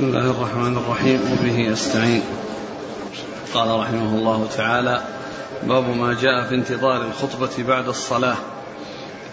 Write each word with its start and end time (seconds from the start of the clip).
بسم 0.00 0.08
الله 0.08 0.30
الرحمن 0.30 0.76
الرحيم 0.76 1.20
وبه 1.32 1.72
استعين 1.72 2.22
قال 3.54 3.80
رحمه 3.80 4.14
الله 4.14 4.48
تعالى 4.56 5.02
باب 5.62 5.96
ما 5.96 6.14
جاء 6.14 6.48
في 6.48 6.54
انتظار 6.54 7.02
الخطبة 7.02 7.64
بعد 7.68 7.88
الصلاة. 7.88 8.36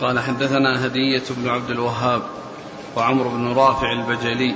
قال 0.01 0.19
حدثنا 0.19 0.85
هدية 0.85 1.23
بن 1.29 1.49
عبد 1.49 1.69
الوهاب 1.69 2.21
وعمرو 2.95 3.29
بن 3.29 3.53
رافع 3.53 3.91
البجلي. 3.91 4.55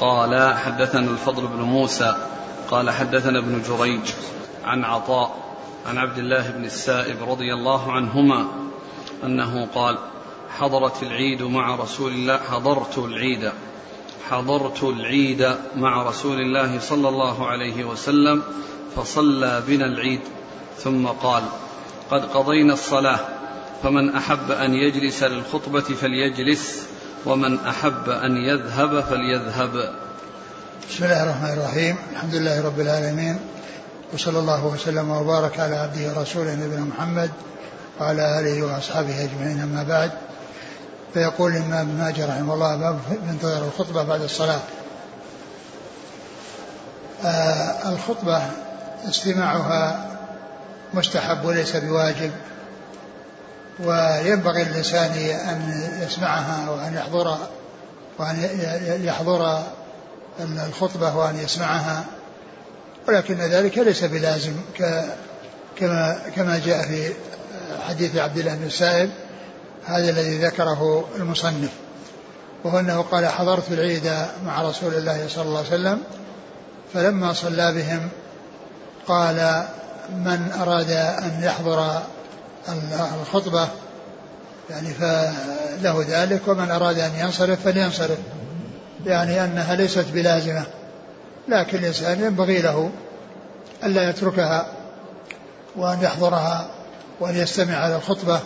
قال 0.00 0.54
حدثنا 0.58 1.10
الفضل 1.10 1.46
بن 1.46 1.62
موسى. 1.62 2.16
قال 2.70 2.90
حدثنا 2.90 3.38
ابن 3.38 3.62
جريج 3.68 4.12
عن 4.64 4.84
عطاء 4.84 5.36
عن 5.86 5.98
عبد 5.98 6.18
الله 6.18 6.50
بن 6.50 6.64
السائب 6.64 7.30
رضي 7.30 7.54
الله 7.54 7.92
عنهما 7.92 8.46
أنه 9.24 9.66
قال 9.74 9.98
حضرت 10.58 11.02
العيد 11.02 11.42
مع 11.42 11.74
رسول 11.74 12.12
الله 12.12 12.36
حضرت 12.36 12.98
العيد. 12.98 13.50
حضرت 14.30 14.82
العيد 14.82 15.54
مع 15.76 16.02
رسول 16.02 16.40
الله 16.40 16.80
صلى 16.80 17.08
الله 17.08 17.46
عليه 17.46 17.84
وسلم 17.84 18.42
فصلى 18.96 19.62
بنا 19.66 19.86
العيد 19.86 20.20
ثم 20.78 21.06
قال 21.06 21.42
قد 22.10 22.24
قضينا 22.24 22.72
الصلاة 22.72 23.20
فمن 23.82 24.16
أحب 24.16 24.50
أن 24.50 24.74
يجلس 24.74 25.22
للخطبة 25.22 25.80
فليجلس 25.80 26.86
ومن 27.26 27.58
أحب 27.58 28.08
أن 28.08 28.36
يذهب 28.36 29.00
فليذهب. 29.00 29.94
بسم 30.90 31.04
الله 31.04 31.22
الرحمن 31.22 31.52
الرحيم 31.52 31.96
الحمد 32.12 32.34
لله 32.34 32.66
رب 32.66 32.80
العالمين 32.80 33.38
وصلى 34.14 34.38
الله 34.38 34.66
وسلم 34.66 35.10
وبارك 35.10 35.60
على 35.60 35.76
عبده 35.76 36.18
ورسوله 36.18 36.54
نبينا 36.54 36.84
محمد 36.84 37.30
وعلى 38.00 38.40
آله 38.40 38.62
وأصحابه 38.62 39.24
أجمعين 39.24 39.60
أما 39.60 39.82
بعد. 39.82 40.27
فيقول 41.14 41.52
الإمام 41.56 41.88
ابن 41.88 41.98
ماجه 41.98 42.26
رحمه 42.26 42.54
الله 42.54 42.76
باب 42.76 42.98
انتظر 43.30 43.64
الخطبة 43.64 44.02
بعد 44.02 44.22
الصلاة. 44.22 44.60
آه 47.24 47.88
الخطبة 47.88 48.42
استماعها 49.08 50.08
مستحب 50.94 51.44
وليس 51.44 51.76
بواجب 51.76 52.30
وينبغي 53.80 54.64
للإنسان 54.64 55.10
أن 55.30 55.88
يسمعها 56.02 56.70
وأن 56.70 56.94
يحضر 56.94 57.38
وأن 58.18 58.48
يحضر 59.04 59.62
الخطبة 60.40 61.16
وأن 61.16 61.38
يسمعها 61.38 62.04
ولكن 63.08 63.34
ذلك 63.34 63.78
ليس 63.78 64.04
بلازم 64.04 64.52
كما 65.76 66.18
كما 66.36 66.58
جاء 66.58 66.82
في 66.82 67.12
حديث 67.88 68.16
عبد 68.16 68.38
الله 68.38 68.54
بن 68.54 68.66
السائب 68.66 69.10
هذا 69.88 70.10
الذي 70.10 70.38
ذكره 70.38 71.04
المصنف 71.16 71.70
وهو 72.64 72.78
أنه 72.78 73.02
قال 73.02 73.26
حضرت 73.26 73.72
العيد 73.72 74.12
مع 74.46 74.62
رسول 74.62 74.94
الله 74.94 75.28
صلى 75.28 75.44
الله 75.44 75.58
عليه 75.58 75.68
وسلم 75.68 76.00
فلما 76.94 77.32
صلى 77.32 77.72
بهم 77.72 78.08
قال 79.06 79.64
من 80.10 80.52
أراد 80.60 80.90
أن 80.90 81.40
يحضر 81.42 82.02
الخطبة 83.20 83.68
يعني 84.70 84.88
فله 84.88 86.04
ذلك 86.08 86.48
ومن 86.48 86.70
أراد 86.70 86.98
أن 86.98 87.10
ينصرف 87.18 87.62
فلينصرف 87.64 88.18
يعني 89.06 89.44
أنها 89.44 89.74
ليست 89.74 90.06
بلازمة 90.12 90.64
لكن 91.48 91.78
الإنسان 91.78 92.20
ينبغي 92.20 92.62
له 92.62 92.90
ألا 93.84 94.10
يتركها 94.10 94.66
وأن 95.76 96.02
يحضرها 96.02 96.66
وأن 97.20 97.36
يستمع 97.36 97.76
على 97.76 97.96
الخطبة 97.96 98.40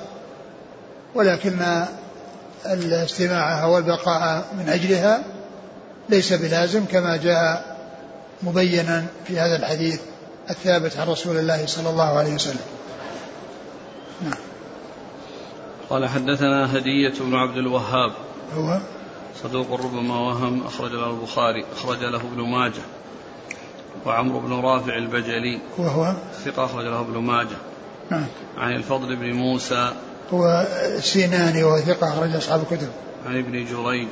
ولكن 1.14 1.84
الاستماع 2.66 3.64
والبقاء 3.64 4.44
من 4.58 4.68
أجلها 4.68 5.24
ليس 6.08 6.32
بلازم 6.32 6.84
كما 6.84 7.16
جاء 7.16 7.76
مبينا 8.42 9.04
في 9.26 9.40
هذا 9.40 9.56
الحديث 9.56 10.00
الثابت 10.50 10.96
عن 10.96 11.08
رسول 11.08 11.36
الله 11.36 11.66
صلى 11.66 11.90
الله 11.90 12.18
عليه 12.18 12.34
وسلم. 12.34 12.66
نعم. 14.24 14.38
قال 15.90 16.08
حدثنا 16.08 16.78
هدية 16.78 17.14
بن 17.20 17.34
عبد 17.34 17.56
الوهاب. 17.56 18.12
هو؟ 18.54 18.78
صدوق 19.42 19.72
ربما 19.72 20.18
وهم 20.18 20.66
أخرج 20.66 20.92
له 20.92 21.10
البخاري 21.10 21.64
أخرج 21.76 22.04
له 22.04 22.20
ابن 22.20 22.40
ماجه. 22.42 22.82
وعمرو 24.06 24.40
بن 24.40 24.52
رافع 24.52 24.96
البجلي. 24.96 25.60
وهو 25.78 26.14
ثقة 26.44 26.64
أخرج 26.64 26.84
له 26.84 27.00
ابن 27.00 27.18
ماجه. 27.18 27.56
نعم. 28.10 28.26
عن 28.58 28.72
الفضل 28.72 29.16
بن 29.16 29.32
موسى 29.32 29.92
هو 30.30 30.66
سيناني 31.00 31.64
وهو 31.64 31.80
ثقة 31.80 32.08
أخرج 32.08 32.36
أصحاب 32.36 32.60
الكتب. 32.60 32.88
عن 33.26 33.38
ابن 33.38 33.52
جريج. 33.52 34.08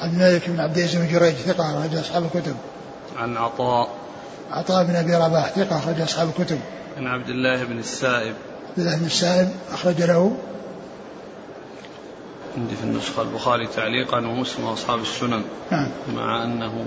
عن 0.00 0.10
الملك 0.10 0.50
بن 0.50 0.60
عبد 0.60 0.78
العزيز 0.78 0.96
بن 0.96 1.08
جريج 1.08 1.34
ثقة 1.34 1.70
أخرج 1.70 1.96
أصحاب 1.96 2.24
الكتب. 2.24 2.56
عن 3.16 3.36
عطاء. 3.36 3.88
عطاء 4.50 4.84
بن 4.84 4.96
أبي 4.96 5.14
رباح 5.14 5.48
ثقة 5.50 5.78
أخرج 5.78 6.00
أصحاب 6.00 6.28
الكتب. 6.38 6.58
عن 6.96 7.06
عبد 7.06 7.28
الله 7.28 7.64
بن 7.64 7.78
السائب. 7.78 8.34
عبد 8.70 8.78
الله 8.78 8.96
بن 8.96 9.06
السائب 9.06 9.48
أخرج 9.72 10.02
له 10.02 10.36
عندي 12.56 12.76
في 12.76 12.84
النسخة 12.84 13.22
البخاري 13.22 13.66
تعليقا 13.66 14.18
ومسلم 14.18 14.64
وأصحاب 14.64 15.00
السنن. 15.00 15.42
نعم. 15.70 15.88
مع 16.14 16.44
أنه 16.44 16.84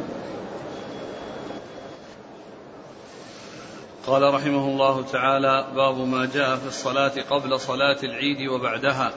قال 4.09 4.33
رحمه 4.33 4.65
الله 4.65 5.03
تعالى 5.11 5.67
باب 5.75 5.97
ما 5.97 6.25
جاء 6.25 6.55
في 6.55 6.67
الصلاة 6.67 7.11
قبل 7.29 7.59
صلاة 7.59 7.97
العيد 8.03 8.47
وبعدها. 8.49 9.11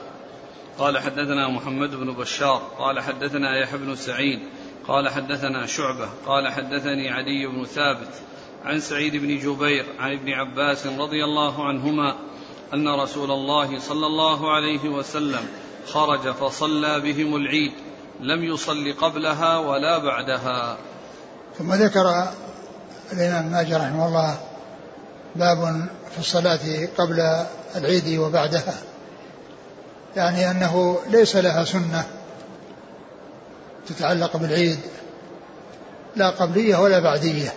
قال 0.79 0.99
حدثنا 0.99 1.49
محمد 1.49 1.91
بن 1.91 2.13
بشار 2.13 2.63
قال 2.79 3.01
حدثنا 3.01 3.59
يحيى 3.59 3.79
بن 3.79 3.97
سعيد 3.97 4.41
قال 4.89 5.09
حدثنا 5.09 5.67
شعبة 5.67 6.09
قال 6.27 6.53
حدثني 6.53 7.11
عدي 7.11 7.47
بن 7.47 7.65
ثابت 7.65 8.09
عن 8.65 8.81
سعيد 8.81 9.17
بن 9.17 9.39
جبير 9.39 9.87
عن 9.99 10.13
ابن 10.13 10.33
عباس 10.33 10.87
رضي 10.87 11.25
الله 11.25 11.65
عنهما 11.65 12.15
أن 12.75 12.89
رسول 12.89 13.31
الله 13.31 13.79
صلى 13.79 14.07
الله 14.07 14.53
عليه 14.53 14.89
وسلم 14.89 15.49
خرج 15.87 16.31
فصلى 16.31 17.01
بهم 17.01 17.37
العيد 17.37 17.73
لم 18.21 18.45
يصل 18.45 18.93
قبلها 18.93 19.59
ولا 19.59 19.99
بعدها. 19.99 20.77
ثم 21.59 21.73
ذكر 21.73 22.29
الإمام 23.13 23.53
ماجد 23.53 23.75
رحمه 23.75 24.09
الله 24.09 24.52
باب 25.37 25.87
في 26.13 26.19
الصلاة 26.19 26.89
قبل 26.99 27.45
العيد 27.77 28.19
وبعدها. 28.19 28.75
يعني 30.17 30.51
أنه 30.51 30.99
ليس 31.11 31.37
لها 31.37 31.65
سنة 31.65 32.05
تتعلق 33.89 34.37
بالعيد 34.37 34.79
لا 36.17 36.31
قبلية 36.31 36.77
ولا 36.77 36.99
بعدية. 36.99 37.53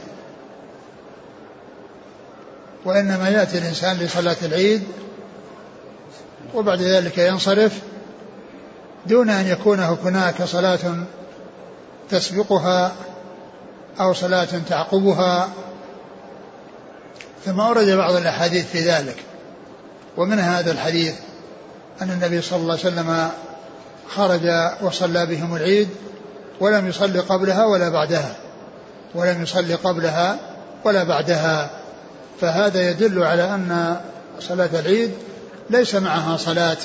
وإنما 2.85 3.29
يأتي 3.29 3.57
الإنسان 3.57 3.97
لصلاة 3.97 4.37
العيد 4.43 4.83
وبعد 6.53 6.81
ذلك 6.81 7.17
ينصرف 7.17 7.79
دون 9.05 9.29
أن 9.29 9.47
يكون 9.47 9.79
هناك 9.79 10.43
صلاة 10.43 11.05
تسبقها 12.09 12.95
أو 13.99 14.13
صلاة 14.13 14.47
تعقبها 14.69 15.49
ثم 17.45 17.59
ورد 17.59 17.89
بعض 17.89 18.15
الأحاديث 18.15 18.65
في 18.65 18.79
ذلك. 18.79 19.15
ومن 20.17 20.39
هذا 20.39 20.71
الحديث 20.71 21.13
أن 22.01 22.11
النبي 22.11 22.41
صلى 22.41 22.59
الله 22.59 22.71
عليه 22.71 22.87
وسلم 22.87 23.29
خرج 24.09 24.71
وصلى 24.81 25.25
بهم 25.25 25.55
العيد 25.55 25.89
ولم 26.59 26.87
يصلي 26.87 27.19
قبلها 27.19 27.65
ولا 27.65 27.89
بعدها. 27.89 28.35
ولم 29.15 29.43
يصلي 29.43 29.73
قبلها 29.73 30.37
ولا 30.83 31.03
بعدها. 31.03 31.69
فهذا 32.41 32.89
يدل 32.89 33.23
على 33.23 33.43
أن 33.43 34.01
صلاة 34.39 34.69
العيد 34.73 35.11
ليس 35.69 35.95
معها 35.95 36.37
صلاة. 36.37 36.77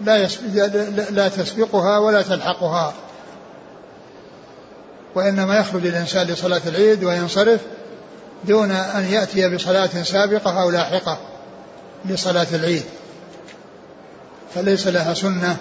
لا, 0.00 0.26
لا 1.10 1.28
تسبقها 1.28 1.98
ولا 1.98 2.22
تلحقها. 2.22 2.94
وإنما 5.14 5.58
يخرج 5.58 5.86
الإنسان 5.86 6.26
لصلاة 6.26 6.60
العيد 6.66 7.04
وينصرف 7.04 7.60
دون 8.46 8.70
أن 8.70 9.04
يأتي 9.04 9.54
بصلاة 9.54 10.02
سابقة 10.02 10.62
أو 10.62 10.70
لاحقة 10.70 11.18
لصلاة 12.04 12.46
العيد. 12.52 12.84
فليس 14.54 14.86
لها 14.86 15.14
سنة 15.14 15.56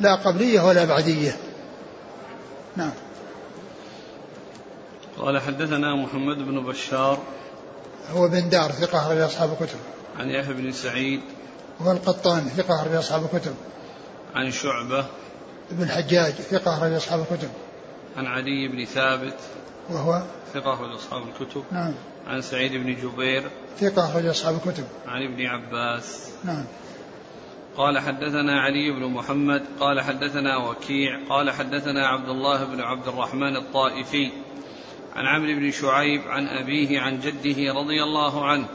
لا 0.00 0.14
قبلية 0.14 0.60
ولا 0.60 0.84
بعدية. 0.84 1.36
نعم. 2.76 2.92
قال 5.18 5.40
حدثنا 5.40 5.94
محمد 5.94 6.36
بن 6.36 6.64
بشار. 6.64 7.18
هو 8.14 8.28
بن 8.28 8.48
دار 8.48 8.72
ثقة 8.72 8.98
أخرج 8.98 9.18
أصحاب 9.18 9.52
الكتب. 9.52 9.78
عن 10.18 10.30
يحيى 10.30 10.54
بن 10.54 10.72
سعيد. 10.72 11.20
هو 11.80 11.92
القطان 11.92 12.48
ثقة 12.48 12.74
أخرج 12.74 12.94
أصحاب 12.94 13.24
الكتب. 13.24 13.54
عن 14.34 14.50
شعبة. 14.50 15.06
بن 15.70 15.82
الحجاج 15.82 16.32
ثقة 16.32 16.74
أخرج 16.74 16.92
أصحاب 16.92 17.20
الكتب. 17.20 17.48
عن 18.16 18.26
عدي 18.26 18.68
بن 18.68 18.84
ثابت. 18.84 19.36
وهو 19.90 20.22
ثقة 20.54 20.74
أخرج 20.74 20.94
أصحاب 20.94 21.22
الكتب. 21.28 21.64
نعم. 21.72 21.94
عن 22.26 22.42
سعيد 22.42 22.72
بن 22.72 22.94
جبير. 22.94 23.50
ثقة 23.78 24.10
أخرج 24.10 24.26
أصحاب 24.26 24.54
الكتب. 24.54 24.84
عن 25.06 25.22
ابن 25.22 25.46
عباس. 25.46 26.30
نعم. 26.44 26.64
قال 27.76 27.98
حدثنا 27.98 28.60
علي 28.60 28.90
بن 28.90 29.06
محمد. 29.06 29.62
قال 29.80 30.00
حدثنا 30.00 30.56
وكيع. 30.56 31.20
قال 31.28 31.50
حدثنا 31.50 32.06
عبد 32.06 32.28
الله 32.28 32.64
بن 32.64 32.80
عبد 32.80 33.08
الرحمن 33.08 33.56
الطائفي. 33.56 34.30
عن 35.16 35.26
عمرو 35.26 35.60
بن 35.60 35.70
شعيب 35.70 36.20
عن 36.28 36.46
أبيه 36.46 37.00
عن 37.00 37.20
جده 37.20 37.72
رضي 37.72 38.02
الله 38.02 38.46
عنه 38.46 38.66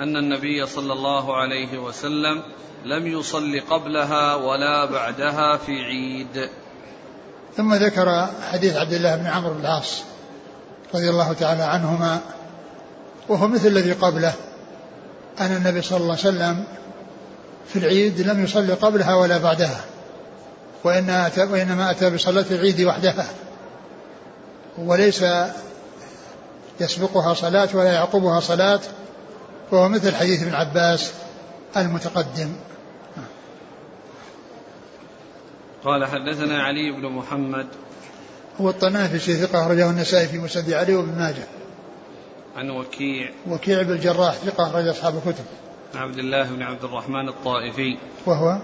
أن 0.00 0.16
النبي 0.16 0.66
صلى 0.66 0.92
الله 0.92 1.36
عليه 1.36 1.78
وسلم 1.78 2.42
لم 2.84 3.06
يصل 3.06 3.60
قبلها 3.60 4.34
ولا 4.34 4.84
بعدها 4.84 5.56
في 5.56 5.72
عيد. 5.72 6.48
ثم 7.56 7.74
ذكر 7.74 8.26
حديث 8.52 8.76
عبد 8.76 8.92
الله 8.92 9.16
بن 9.16 9.26
عمرو 9.26 9.54
بن 9.54 9.60
العاص. 9.60 10.04
رضي 10.94 11.10
الله 11.10 11.32
تعالى 11.32 11.62
عنهما 11.62 12.20
وهو 13.28 13.48
مثل 13.48 13.66
الذي 13.66 13.92
قبله. 13.92 14.32
أن 15.40 15.56
النبي 15.56 15.82
صلى 15.82 15.96
الله 15.96 16.10
عليه 16.10 16.20
وسلم 16.20 16.64
في 17.68 17.78
العيد 17.78 18.20
لم 18.20 18.44
يصلي 18.44 18.72
قبلها 18.72 19.14
ولا 19.14 19.38
بعدها 19.38 19.80
وإنما 20.84 21.90
أتى 21.90 22.10
بصلاة 22.10 22.44
العيد 22.50 22.80
وحدها. 22.80 23.26
وليس 24.78 25.24
يسبقها 26.80 27.34
صلاة 27.34 27.68
ولا 27.74 27.92
يعقبها 27.92 28.40
صلاة 28.40 28.80
وهو 29.72 29.88
مثل 29.88 30.14
حديث 30.14 30.42
ابن 30.42 30.54
عباس 30.54 31.12
المتقدم. 31.76 32.52
قال 35.84 36.04
حدثنا 36.04 36.62
علي 36.62 36.90
بن 36.90 37.08
محمد 37.08 37.66
هو 38.60 38.70
الطنافسي 38.70 39.34
ثقة 39.34 39.62
أخرجه 39.62 39.90
النسائي 39.90 40.26
في 40.26 40.38
مسند 40.38 40.72
علي 40.72 40.94
وابن 40.94 41.18
ماجه. 41.18 41.46
عن 42.56 42.70
وكيع. 42.70 43.30
وكيع 43.48 43.82
بن 43.82 43.92
الجراح 43.92 44.34
ثقة 44.34 44.66
أخرج 44.66 44.86
أصحاب 44.86 45.16
الكتب. 45.16 45.44
عن 45.94 46.00
عبد 46.00 46.18
الله 46.18 46.50
بن 46.50 46.62
عبد 46.62 46.84
الرحمن 46.84 47.28
الطائفي. 47.28 47.98
وهو؟ 48.26 48.58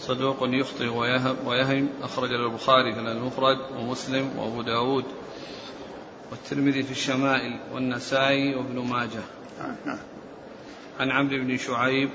صدوق 0.00 0.36
يخطئ 0.42 0.86
ويهم, 0.86 1.36
ويهم 1.46 1.88
أخرج 2.02 2.32
البخاري 2.32 2.94
في 2.94 3.00
المفرد 3.00 3.58
ومسلم 3.78 4.38
وأبو 4.38 4.62
داود. 4.62 5.04
والترمذي 6.30 6.82
في 6.82 6.90
الشمائل 6.90 7.60
والنسائي 7.74 8.54
وابن 8.54 8.78
ماجه. 8.78 9.22
عن 11.00 11.10
عمرو 11.10 11.44
بن 11.44 11.56
شعيب. 11.56 12.10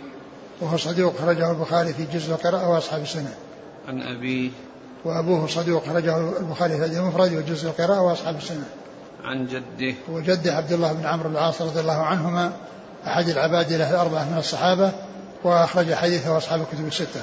وهو 0.61 0.77
صدوق 0.77 1.15
خرجه 1.17 1.51
البخاري 1.51 1.93
في 1.93 2.05
جزء 2.13 2.33
القراءة 2.33 2.69
وأصحاب 2.69 3.01
السنة. 3.01 3.35
عن 3.87 4.01
أبيه. 4.01 4.49
وأبوه 5.05 5.47
صدوق 5.47 5.85
خرجه 5.85 6.37
البخاري 6.39 6.77
في 6.77 6.85
المفرد 6.85 7.33
وجزء 7.33 7.69
القراءة 7.69 8.01
وأصحاب 8.01 8.35
السنة. 8.35 8.65
عن 9.23 9.47
جده. 9.47 9.95
وجده 10.09 10.53
عبد 10.53 10.71
الله 10.71 10.93
بن 10.93 11.05
عمرو 11.05 11.29
بن 11.29 11.35
العاص 11.35 11.61
رضي 11.61 11.79
الله 11.79 12.03
عنهما 12.03 12.53
أحد 13.07 13.29
العباد 13.29 13.73
له 13.73 13.91
الأربعة 13.91 14.31
من 14.31 14.37
الصحابة 14.37 14.91
وأخرج 15.43 15.93
حديثه 15.93 16.37
أصحاب 16.37 16.61
الكتب 16.61 16.87
الستة. 16.87 17.21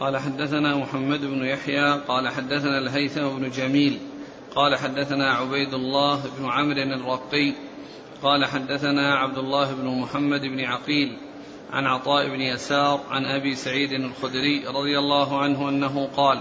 قال 0.00 0.16
حدثنا 0.16 0.76
محمد 0.76 1.20
بن 1.20 1.44
يحيى 1.44 2.00
قال 2.08 2.28
حدثنا 2.28 2.78
الهيثم 2.78 3.28
بن 3.28 3.50
جميل 3.50 4.00
قال 4.54 4.76
حدثنا 4.76 5.32
عبيد 5.34 5.74
الله 5.74 6.20
بن 6.38 6.50
عمرو 6.50 6.82
الرقي 6.82 7.52
قال 8.22 8.44
حدثنا 8.44 9.14
عبد 9.14 9.38
الله 9.38 9.74
بن 9.74 9.86
محمد 9.86 10.40
بن 10.40 10.64
عقيل 10.64 11.16
عن 11.74 11.86
عطاء 11.86 12.28
بن 12.28 12.40
يسار 12.40 13.00
عن 13.10 13.24
أبي 13.24 13.56
سعيد 13.56 13.92
الخدري 13.92 14.66
رضي 14.66 14.98
الله 14.98 15.38
عنه 15.42 15.68
أنه 15.68 16.08
قال 16.16 16.40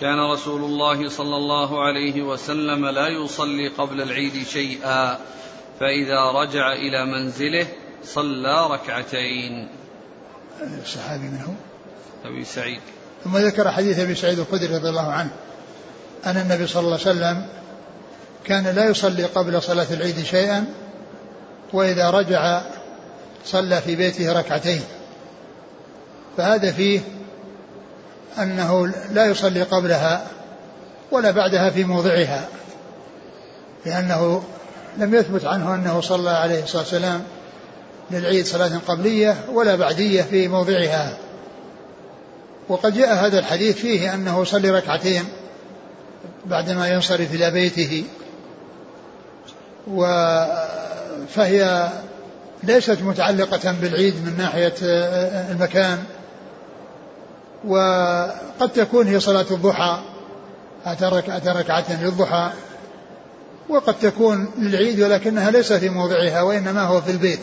كان 0.00 0.18
رسول 0.32 0.64
الله 0.64 1.08
صلى 1.08 1.36
الله 1.36 1.82
عليه 1.82 2.22
وسلم 2.22 2.86
لا 2.86 3.08
يصلي 3.08 3.68
قبل 3.68 4.00
العيد 4.00 4.46
شيئا 4.46 5.18
فإذا 5.80 6.20
رجع 6.20 6.72
إلى 6.72 7.04
منزله 7.04 7.66
صلى 8.04 8.66
ركعتين. 8.66 9.68
الصحابي 10.82 11.22
منه؟ 11.22 11.54
أبي 12.24 12.44
سعيد. 12.44 12.80
ثم 13.24 13.36
ذكر 13.36 13.70
حديث 13.70 13.98
أبي 13.98 14.14
سعيد 14.14 14.38
الخدري 14.38 14.76
رضي 14.76 14.88
الله 14.88 15.12
عنه 15.12 15.30
أن 16.26 16.36
النبي 16.36 16.66
صلى 16.66 16.80
الله 16.80 16.98
عليه 17.06 17.10
وسلم 17.10 17.46
كان 18.44 18.74
لا 18.74 18.84
يصلي 18.84 19.24
قبل 19.24 19.62
صلاة 19.62 19.86
العيد 19.90 20.24
شيئا 20.24 20.64
وإذا 21.72 22.10
رجع 22.10 22.62
صلى 23.44 23.80
في 23.80 23.96
بيته 23.96 24.32
ركعتين. 24.32 24.82
فهذا 26.36 26.72
فيه 26.72 27.00
أنه 28.38 28.86
لا 29.12 29.26
يصلي 29.26 29.62
قبلها 29.62 30.26
ولا 31.10 31.30
بعدها 31.30 31.70
في 31.70 31.84
موضعها 31.84 32.48
لأنه 33.86 34.42
لم 34.98 35.14
يثبت 35.14 35.44
عنه 35.44 35.74
أنه 35.74 36.00
صلى 36.00 36.30
عليه 36.30 36.62
الصلاة 36.62 36.82
والسلام 36.82 37.22
للعيد 38.10 38.46
صلاة 38.46 38.78
قبلية 38.88 39.36
ولا 39.52 39.76
بعدية 39.76 40.22
في 40.22 40.48
موضعها. 40.48 41.16
وقد 42.68 42.94
جاء 42.94 43.14
هذا 43.14 43.38
الحديث 43.38 43.76
فيه 43.76 44.14
أنه 44.14 44.42
يصلي 44.42 44.70
ركعتين 44.70 45.24
بعدما 46.46 46.88
ينصرف 46.88 47.34
إلى 47.34 47.50
بيته 47.50 48.04
و 49.86 50.06
فهي 51.28 51.88
ليست 52.62 52.98
متعلقة 53.02 53.72
بالعيد 53.72 54.14
من 54.26 54.36
ناحية 54.38 54.74
المكان. 55.50 55.98
وقد 57.64 58.70
تكون 58.74 59.06
هي 59.06 59.20
صلاة 59.20 59.46
الضحى 59.50 60.02
أتى 60.86 61.48
ركعة 61.48 62.02
للضحى. 62.02 62.50
وقد 63.68 63.94
تكون 63.98 64.50
للعيد 64.58 65.00
ولكنها 65.00 65.50
ليست 65.50 65.72
في 65.72 65.88
موضعها 65.88 66.42
وإنما 66.42 66.82
هو 66.82 67.00
في 67.00 67.10
البيت. 67.10 67.40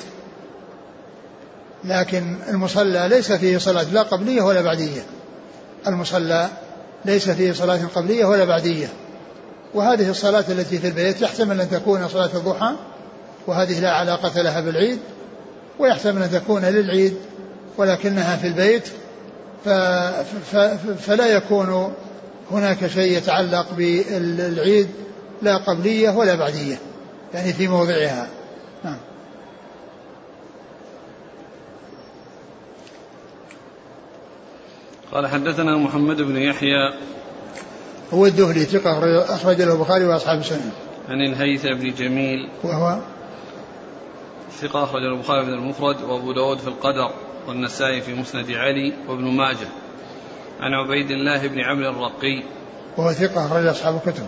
لكن 1.83 2.35
المصلى 2.49 3.07
ليس 3.09 3.31
فيه 3.31 3.57
صلاة 3.57 3.83
لا 3.83 4.01
قبلية 4.01 4.41
ولا 4.41 4.61
بعدية. 4.61 5.01
المصلى 5.87 6.49
ليس 7.05 7.29
فيه 7.29 7.53
صلاة 7.53 7.79
قبلية 7.95 8.25
ولا 8.25 8.45
بعدية. 8.45 8.87
وهذه 9.73 10.09
الصلاة 10.09 10.43
التي 10.49 10.77
في 10.77 10.87
البيت 10.87 11.21
يحتمل 11.21 11.61
أن 11.61 11.69
تكون 11.69 12.07
صلاة 12.07 12.29
الضحى 12.33 12.75
وهذه 13.47 13.79
لا 13.79 13.91
علاقة 13.91 14.41
لها 14.41 14.61
بالعيد 14.61 14.99
ويحتمل 15.79 16.23
أن 16.23 16.31
تكون 16.31 16.65
للعيد 16.65 17.13
ولكنها 17.77 18.35
في 18.35 18.47
البيت 18.47 18.89
فلا 20.99 21.27
يكون 21.27 21.93
هناك 22.51 22.87
شيء 22.87 23.17
يتعلق 23.17 23.67
بالعيد 23.77 24.87
لا 25.41 25.57
قبلية 25.57 26.09
ولا 26.09 26.35
بعدية 26.35 26.79
يعني 27.33 27.53
في 27.53 27.67
موضعها. 27.67 28.27
نعم. 28.83 28.97
قال 35.11 35.27
حدثنا 35.27 35.77
محمد 35.77 36.21
بن 36.21 36.37
يحيى 36.37 36.93
هو 38.13 38.25
الدهلي 38.25 38.65
ثقة 38.65 39.23
أخرج 39.35 39.61
له 39.61 39.73
البخاري 39.73 40.05
وأصحاب 40.05 40.39
السنة. 40.39 40.71
عن 41.09 41.21
الهيثم 41.21 41.73
بن 41.73 41.93
جميل 41.93 42.49
وهو 42.63 42.99
ثقة 44.51 44.83
أخرج 44.83 45.03
البخاري 45.03 45.45
في 45.45 45.51
المفرد 45.51 46.01
وأبو 46.01 46.33
داود 46.33 46.57
في 46.57 46.67
القدر 46.67 47.11
والنسائي 47.47 48.01
في 48.01 48.13
مسند 48.13 48.51
علي 48.51 48.93
وابن 49.07 49.23
ماجه. 49.23 49.67
عن 50.59 50.73
عبيد 50.73 51.11
الله 51.11 51.47
بن 51.47 51.59
عمرو 51.59 51.89
الرقي. 51.89 52.43
وهو 52.97 53.13
ثقة 53.13 53.45
أخرج 53.45 53.65
أصحاب 53.65 54.01
الكتب. 54.05 54.25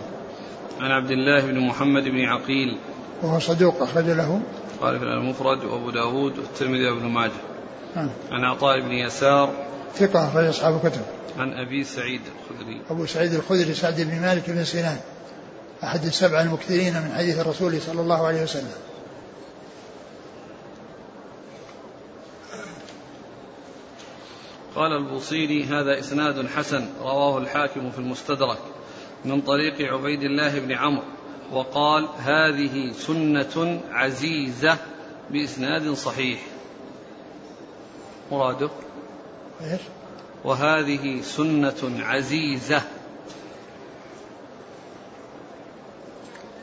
عن 0.80 0.90
عبد 0.90 1.10
الله 1.10 1.46
بن 1.46 1.60
محمد 1.60 2.02
بن 2.02 2.24
عقيل. 2.24 2.78
وهو 3.22 3.38
صدوق 3.38 3.82
أخرج 3.82 4.04
له. 4.04 4.42
قال 4.80 4.98
في 4.98 5.04
المفرد 5.04 5.64
وأبو 5.64 5.90
داود 5.90 6.38
والترمذي 6.38 6.90
وابن 6.90 7.06
ماجه. 7.06 7.32
نعم. 7.96 8.10
عن 8.30 8.44
عطاء 8.44 8.80
بن 8.80 8.92
يسار. 8.92 9.50
ثقة 9.94 10.28
أخرج 10.28 10.44
أصحاب 10.44 10.80
الكتب. 10.84 11.02
عن 11.38 11.52
أبي 11.52 11.84
سعيد 11.84 12.20
الخدري. 12.50 12.80
أبو 12.90 13.06
سعيد 13.06 13.34
الخدري 13.34 13.74
سعد 13.74 14.00
بن 14.00 14.20
مالك 14.20 14.50
بن 14.50 14.64
سنان. 14.64 14.96
أحد 15.84 16.04
السبع 16.04 16.40
المكثرين 16.40 16.92
من 16.92 17.12
حديث 17.16 17.40
الرسول 17.40 17.80
صلى 17.80 18.00
الله 18.00 18.26
عليه 18.26 18.42
وسلم. 18.42 18.72
قال 24.76 24.92
البوصيري 24.92 25.64
هذا 25.64 25.98
إسناد 25.98 26.46
حسن 26.46 26.86
رواه 27.00 27.38
الحاكم 27.38 27.90
في 27.90 27.98
المستدرك 27.98 28.58
من 29.24 29.40
طريق 29.40 29.92
عبيد 29.92 30.22
الله 30.22 30.58
بن 30.58 30.72
عمرو 30.72 31.02
وقال 31.52 32.08
هذه 32.18 32.92
سنة 32.92 33.80
عزيزة 33.90 34.76
بإسناد 35.30 35.92
صحيح. 35.92 36.40
مراده؟ 38.32 38.70
إيش؟ 39.60 39.80
وهذه 40.44 41.20
سنة 41.22 42.04
عزيزة. 42.04 42.82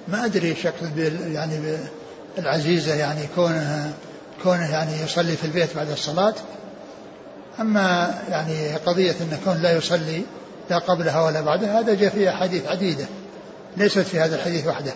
ما 0.08 0.32
إيش 0.36 0.66
يقصد 0.66 0.98
يعني 1.34 1.78
العزيزة 2.38 2.94
يعني 2.94 3.28
كونها 3.36 3.94
كونه 4.44 4.72
يعني 4.72 5.02
يصلي 5.04 5.36
في 5.36 5.46
البيت 5.46 5.76
بعد 5.76 5.90
الصلاة. 5.90 6.36
أما 7.60 8.20
يعني 8.30 8.76
قضية 8.76 9.12
أن 9.12 9.40
كون 9.46 9.62
لا 9.62 9.78
يصلي 9.78 10.24
لا 10.70 10.78
قبلها 10.78 11.26
ولا 11.26 11.42
بعدها 11.42 11.80
هذا 11.80 11.94
جاء 11.94 12.10
في 12.10 12.30
أحاديث 12.30 12.68
عديدة 12.68 13.06
ليست 13.78 14.00
في 14.00 14.20
هذا 14.20 14.36
الحديث 14.36 14.68
وحده 14.68 14.94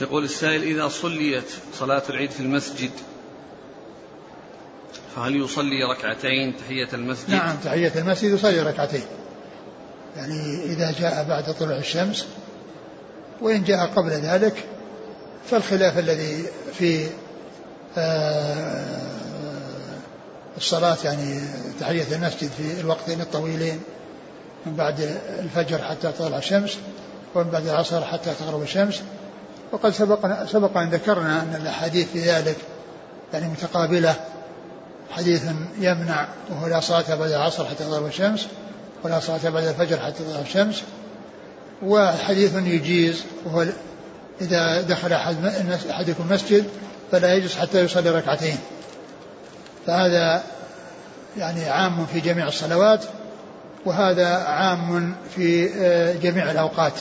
يقول 0.00 0.24
السائل 0.24 0.62
إذا 0.62 0.88
صليت 0.88 1.50
صلاة 1.78 2.02
العيد 2.10 2.30
في 2.30 2.40
المسجد 2.40 2.90
فهل 5.16 5.36
يصلي 5.36 5.84
ركعتين 5.84 6.54
تحية 6.56 6.88
المسجد؟ 6.92 7.30
نعم 7.30 7.56
تحية 7.64 7.92
المسجد 7.96 8.32
يصلي 8.32 8.60
ركعتين. 8.60 9.04
يعني 10.16 10.64
إذا 10.64 10.94
جاء 11.00 11.24
بعد 11.28 11.54
طلوع 11.54 11.76
الشمس 11.76 12.26
وإن 13.40 13.64
جاء 13.64 13.86
قبل 13.86 14.10
ذلك 14.10 14.64
فالخلاف 15.50 15.98
الذي 15.98 16.44
في 16.78 17.06
الصلاة 20.56 20.96
يعني 21.04 21.40
تحية 21.80 22.16
المسجد 22.16 22.50
في 22.50 22.80
الوقتين 22.80 23.20
الطويلين 23.20 23.80
من 24.66 24.74
بعد 24.74 25.18
الفجر 25.38 25.78
حتى 25.78 26.12
تطلع 26.12 26.38
الشمس 26.38 26.78
ومن 27.34 27.50
بعد 27.50 27.66
العصر 27.66 28.04
حتى 28.04 28.30
تغرب 28.34 28.62
الشمس. 28.62 29.02
وقد 29.72 29.90
سبق 29.90 30.44
سبق 30.46 30.76
أن 30.76 30.90
ذكرنا 30.90 31.42
أن 31.42 31.60
الأحاديث 31.62 32.08
في 32.12 32.20
ذلك 32.20 32.56
يعني 33.32 33.48
متقابلة. 33.48 34.14
حديث 35.10 35.42
يمنع 35.78 36.28
وهو 36.50 36.66
لا 36.66 36.80
صلاة 36.80 37.14
بعد 37.14 37.30
العصر 37.30 37.66
حتى 37.66 37.84
تغرب 37.84 38.06
الشمس 38.06 38.46
ولا 39.04 39.20
صلاة 39.20 39.50
بعد 39.50 39.64
الفجر 39.64 39.98
حتى 39.98 40.24
تطلع 40.24 40.40
الشمس. 40.40 40.82
وحديث 41.82 42.54
يجيز 42.54 43.22
وهو 43.44 43.66
إذا 44.40 44.80
دخل 44.80 45.12
أحد 45.12 45.36
أحدكم 45.90 46.24
المسجد 46.30 46.64
فلا 47.12 47.34
يجلس 47.34 47.56
حتى 47.56 47.80
يصلي 47.80 48.10
ركعتين. 48.10 48.58
فهذا 49.86 50.42
يعني 51.36 51.68
عام 51.68 52.06
في 52.06 52.20
جميع 52.20 52.48
الصلوات 52.48 53.04
وهذا 53.84 54.36
عام 54.36 55.14
في 55.34 55.70
آه، 55.76 56.14
جميع 56.14 56.50
الأوقات. 56.50 56.92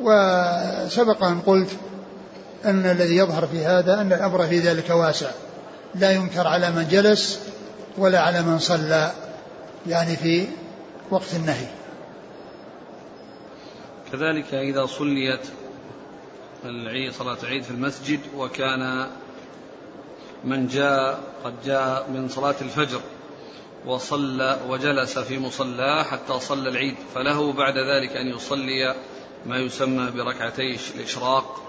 وسبق 0.00 1.24
أن 1.24 1.40
قلت 1.40 1.70
أن 2.64 2.86
الذي 2.86 3.16
يظهر 3.16 3.46
في 3.46 3.64
هذا 3.64 4.00
أن 4.00 4.12
الأمر 4.12 4.46
في 4.46 4.58
ذلك 4.58 4.90
واسع. 4.90 5.30
لا 5.94 6.10
ينكر 6.10 6.46
على 6.46 6.70
من 6.70 6.88
جلس 6.88 7.40
ولا 7.98 8.20
على 8.20 8.42
من 8.42 8.58
صلى 8.58 9.12
يعني 9.86 10.16
في 10.16 10.46
وقت 11.10 11.34
النهي. 11.34 11.66
كذلك 14.12 14.54
إذا 14.54 14.86
صليت 14.86 15.40
العيد 16.68 17.12
صلاة 17.12 17.36
العيد 17.42 17.62
في 17.62 17.70
المسجد 17.70 18.20
وكان 18.36 19.06
من 20.44 20.68
جاء 20.68 21.20
قد 21.44 21.54
جاء 21.64 22.10
من 22.10 22.28
صلاة 22.28 22.54
الفجر 22.60 23.00
وصلى 23.86 24.58
وجلس 24.68 25.18
في 25.18 25.38
مصلاه 25.38 26.02
حتى 26.02 26.40
صلى 26.40 26.68
العيد. 26.68 26.94
فله 27.14 27.52
بعد 27.52 27.74
ذلك 27.74 28.16
أن 28.16 28.26
يصلي 28.26 28.94
ما 29.46 29.56
يسمى 29.58 30.10
بركعتي 30.10 30.78
الإشراق. 30.94 31.62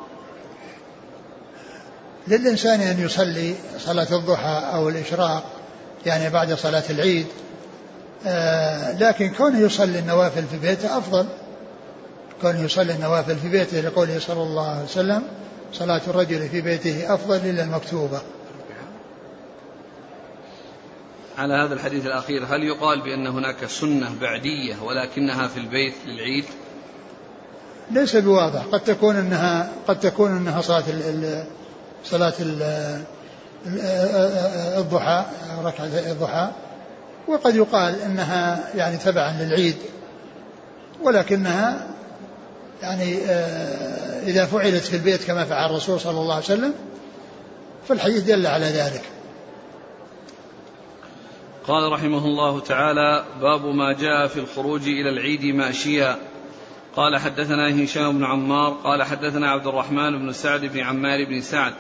للإنسان 2.28 2.82
أن 2.82 3.00
يصلي 3.00 3.56
صلاة 3.78 4.16
الضحى 4.16 4.72
أو 4.74 4.90
الإشراق 4.90 5.44
يعني 6.06 6.30
بعد 6.30 6.54
صلاة 6.54 6.84
العيد. 6.90 7.28
آه 8.26 8.98
لكن 9.00 9.30
كونه 9.30 9.60
يصلي 9.60 10.00
النوافل 10.00 10.44
في 10.44 10.58
بيته 10.58 10.98
أفضل. 10.98 11.28
كونه 12.42 12.64
يصلي 12.64 12.94
النوافل 12.94 13.36
في 13.36 13.50
بيته 13.50 13.82
لقوله 13.82 14.20
صلى 14.20 14.44
الله 14.44 14.70
عليه 14.70 14.84
وسلم 14.84 15.24
صلاة 15.74 16.02
الرجل 16.08 16.50
في 16.50 16.62
بيته 16.62 17.14
أفضل 17.14 17.36
إلا 17.36 17.64
المكتوبة. 17.64 18.22
على 21.38 21.54
هذا 21.54 21.74
الحديث 21.74 22.06
الأخير 22.06 22.46
هل 22.46 22.64
يقال 22.64 23.02
بأن 23.02 23.28
هناك 23.28 23.66
سنة 23.66 24.10
بعدية 24.22 24.76
ولكنها 24.84 25.48
في 25.48 25.58
البيت 25.58 25.94
للعيد؟ 26.06 26.46
ليس 27.92 28.16
بواضح. 28.16 28.64
قد 28.72 28.80
تكون 28.80 29.16
أنها 29.16 29.70
قد 29.88 30.00
تكون 30.00 30.38
أنها 30.38 30.62
صلاة 30.62 30.84
ال 30.90 31.44
صلاة 32.04 32.34
ال 32.40 32.62
الضحى 34.78 35.26
ركعة 35.64 35.86
الضحى 35.86 36.52
وقد 37.28 37.56
يقال 37.56 38.02
أنها 38.02 38.70
يعني 38.76 38.98
تبعا 38.98 39.32
للعيد 39.32 39.76
ولكنها 41.04 41.88
يعني 42.82 43.18
آه، 43.18 44.28
إذا 44.28 44.46
فعلت 44.46 44.84
في 44.84 44.96
البيت 44.96 45.24
كما 45.24 45.46
فعل 45.46 45.70
الرسول 45.70 46.00
صلى 46.00 46.20
الله 46.20 46.34
عليه 46.34 46.46
وسلم 46.46 46.74
فالحديث 47.88 48.24
دل 48.24 48.48
على 48.48 48.66
ذلك. 48.66 49.02
قال 51.68 51.92
رحمه 51.92 52.26
الله 52.26 52.60
تعالى 52.60 53.26
باب 53.42 53.66
ما 53.66 53.94
جاء 53.94 54.28
في 54.28 54.40
الخروج 54.40 54.82
إلى 54.88 55.10
العيد 55.10 55.46
ماشيا. 55.46 56.18
قال 56.98 57.18
حدثنا 57.18 57.84
هشام 57.84 58.18
بن 58.18 58.24
عمار 58.24 58.72
قال 58.84 59.04
حدثنا 59.04 59.52
عبد 59.52 59.68
الرحمن 59.68 60.20
بن 60.20 60.32
سعد 60.32 60.66
بن 60.66 60.80
عمار 60.80 61.26
بن 61.26 61.42
سعد 61.42 61.74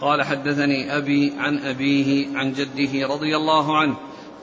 قال 0.00 0.22
حدثني 0.22 0.96
أبي 0.96 1.32
عن 1.38 1.58
أبيه 1.58 2.38
عن 2.38 2.52
جده 2.52 3.06
رضي 3.06 3.36
الله 3.36 3.78
عنه 3.78 3.96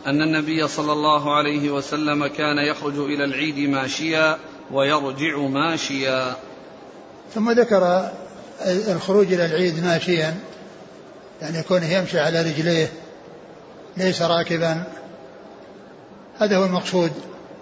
أن 0.08 0.22
النبي 0.22 0.68
صلى 0.68 0.92
الله 0.92 1.36
عليه 1.36 1.70
وسلم 1.70 2.28
كان 2.28 2.58
يخرج 2.58 3.00
إلى 3.00 3.24
العيد 3.24 3.70
ماشيا 3.70 4.38
ويرجع 4.72 5.38
ماشيا. 5.38 6.36
ثم 7.34 7.52
ذكر 7.52 8.12
الخروج 8.66 9.34
إلى 9.34 9.46
العيد 9.46 9.86
ماشيا 9.86 10.36
يعني 11.42 11.64
كونه 11.64 11.86
يمشي 11.86 12.20
على 12.20 12.42
رجليه 12.42 12.88
ليس 13.98 14.22
راكبا. 14.22 14.84
هذا 16.40 16.58
هو 16.58 16.66
المقصود 16.66 17.12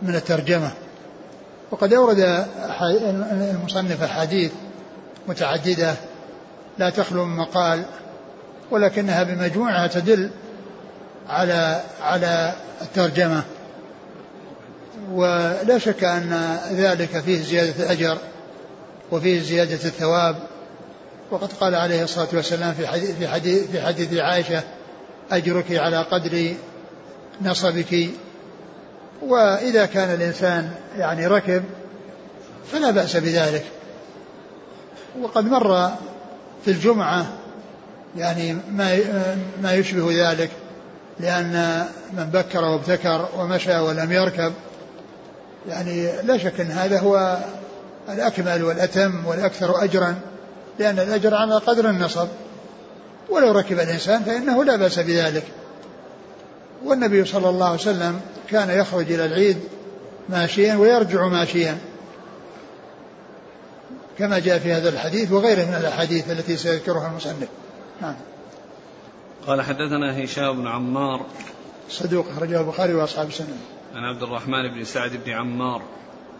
من 0.01 0.15
الترجمة. 0.15 0.71
وقد 1.71 1.93
أورد 1.93 2.47
المصنف 3.31 4.03
أحاديث 4.03 4.51
متعددة 5.27 5.95
لا 6.77 6.89
تخلو 6.89 7.25
من 7.25 7.35
مقال 7.37 7.83
ولكنها 8.71 9.23
بمجموعها 9.23 9.87
تدل 9.87 10.29
على 11.29 11.83
على 12.01 12.53
الترجمة. 12.81 13.43
ولا 15.11 15.77
شك 15.77 16.03
أن 16.03 16.59
ذلك 16.71 17.19
فيه 17.19 17.41
زيادة 17.41 17.83
الأجر 17.83 18.17
وفيه 19.11 19.41
زيادة 19.41 19.73
الثواب. 19.73 20.35
وقد 21.31 21.53
قال 21.53 21.75
عليه 21.75 22.03
الصلاة 22.03 22.27
والسلام 22.33 22.73
في 22.73 22.87
حديث 22.87 23.11
في 23.17 23.27
حديث, 23.27 23.71
في 23.71 23.81
حديث 23.81 24.13
عائشة 24.13 24.63
أجرك 25.31 25.71
على 25.71 25.97
قدر 25.97 26.53
نصبك. 27.41 28.09
وإذا 29.21 29.85
كان 29.85 30.13
الإنسان 30.13 30.71
يعني 30.97 31.27
ركب 31.27 31.63
فلا 32.71 32.91
بأس 32.91 33.17
بذلك. 33.17 33.63
وقد 35.21 35.45
مر 35.45 35.91
في 36.65 36.71
الجمعة 36.71 37.25
يعني 38.17 38.57
ما 38.71 38.99
ما 39.61 39.73
يشبه 39.73 40.31
ذلك 40.31 40.49
لأن 41.19 41.85
من 42.13 42.23
بكر 42.23 42.63
وابتكر 42.63 43.29
ومشى 43.37 43.79
ولم 43.79 44.11
يركب 44.11 44.53
يعني 45.67 46.21
لا 46.21 46.37
شك 46.37 46.59
أن 46.59 46.71
هذا 46.71 46.99
هو 46.99 47.37
الأكمل 48.09 48.63
والأتم 48.63 49.25
والأكثر 49.25 49.83
أجرا 49.83 50.15
لأن 50.79 50.99
الأجر 50.99 51.35
على 51.35 51.55
قدر 51.55 51.89
النصب. 51.89 52.27
ولو 53.29 53.51
ركب 53.51 53.79
الإنسان 53.79 54.23
فإنه 54.23 54.63
لا 54.63 54.75
بأس 54.75 54.99
بذلك. 54.99 55.43
والنبي 56.85 57.25
صلى 57.25 57.49
الله 57.49 57.65
عليه 57.65 57.79
وسلم 57.79 58.21
كان 58.49 58.69
يخرج 58.69 59.11
إلى 59.11 59.25
العيد 59.25 59.57
ماشيا 60.29 60.75
ويرجع 60.75 61.27
ماشيا. 61.27 61.77
كما 64.19 64.39
جاء 64.39 64.59
في 64.59 64.73
هذا 64.73 64.89
الحديث 64.89 65.31
وغيره 65.31 65.65
من 65.65 65.73
الأحاديث 65.73 66.31
التي 66.31 66.57
سيذكرها 66.57 67.07
المصنف. 67.07 67.47
نعم. 68.01 68.15
قال 69.47 69.61
حدثنا 69.61 70.23
هشام 70.23 70.61
بن 70.61 70.67
عمار. 70.67 71.25
صدوق 71.89 72.25
أخرجه 72.35 72.61
البخاري 72.61 72.93
وأصحاب 72.93 73.27
السنة. 73.27 73.57
عن 73.93 74.03
عبد 74.03 74.23
الرحمن 74.23 74.67
بن 74.67 74.83
سعد 74.83 75.11
بن 75.25 75.31
عمار. 75.31 75.81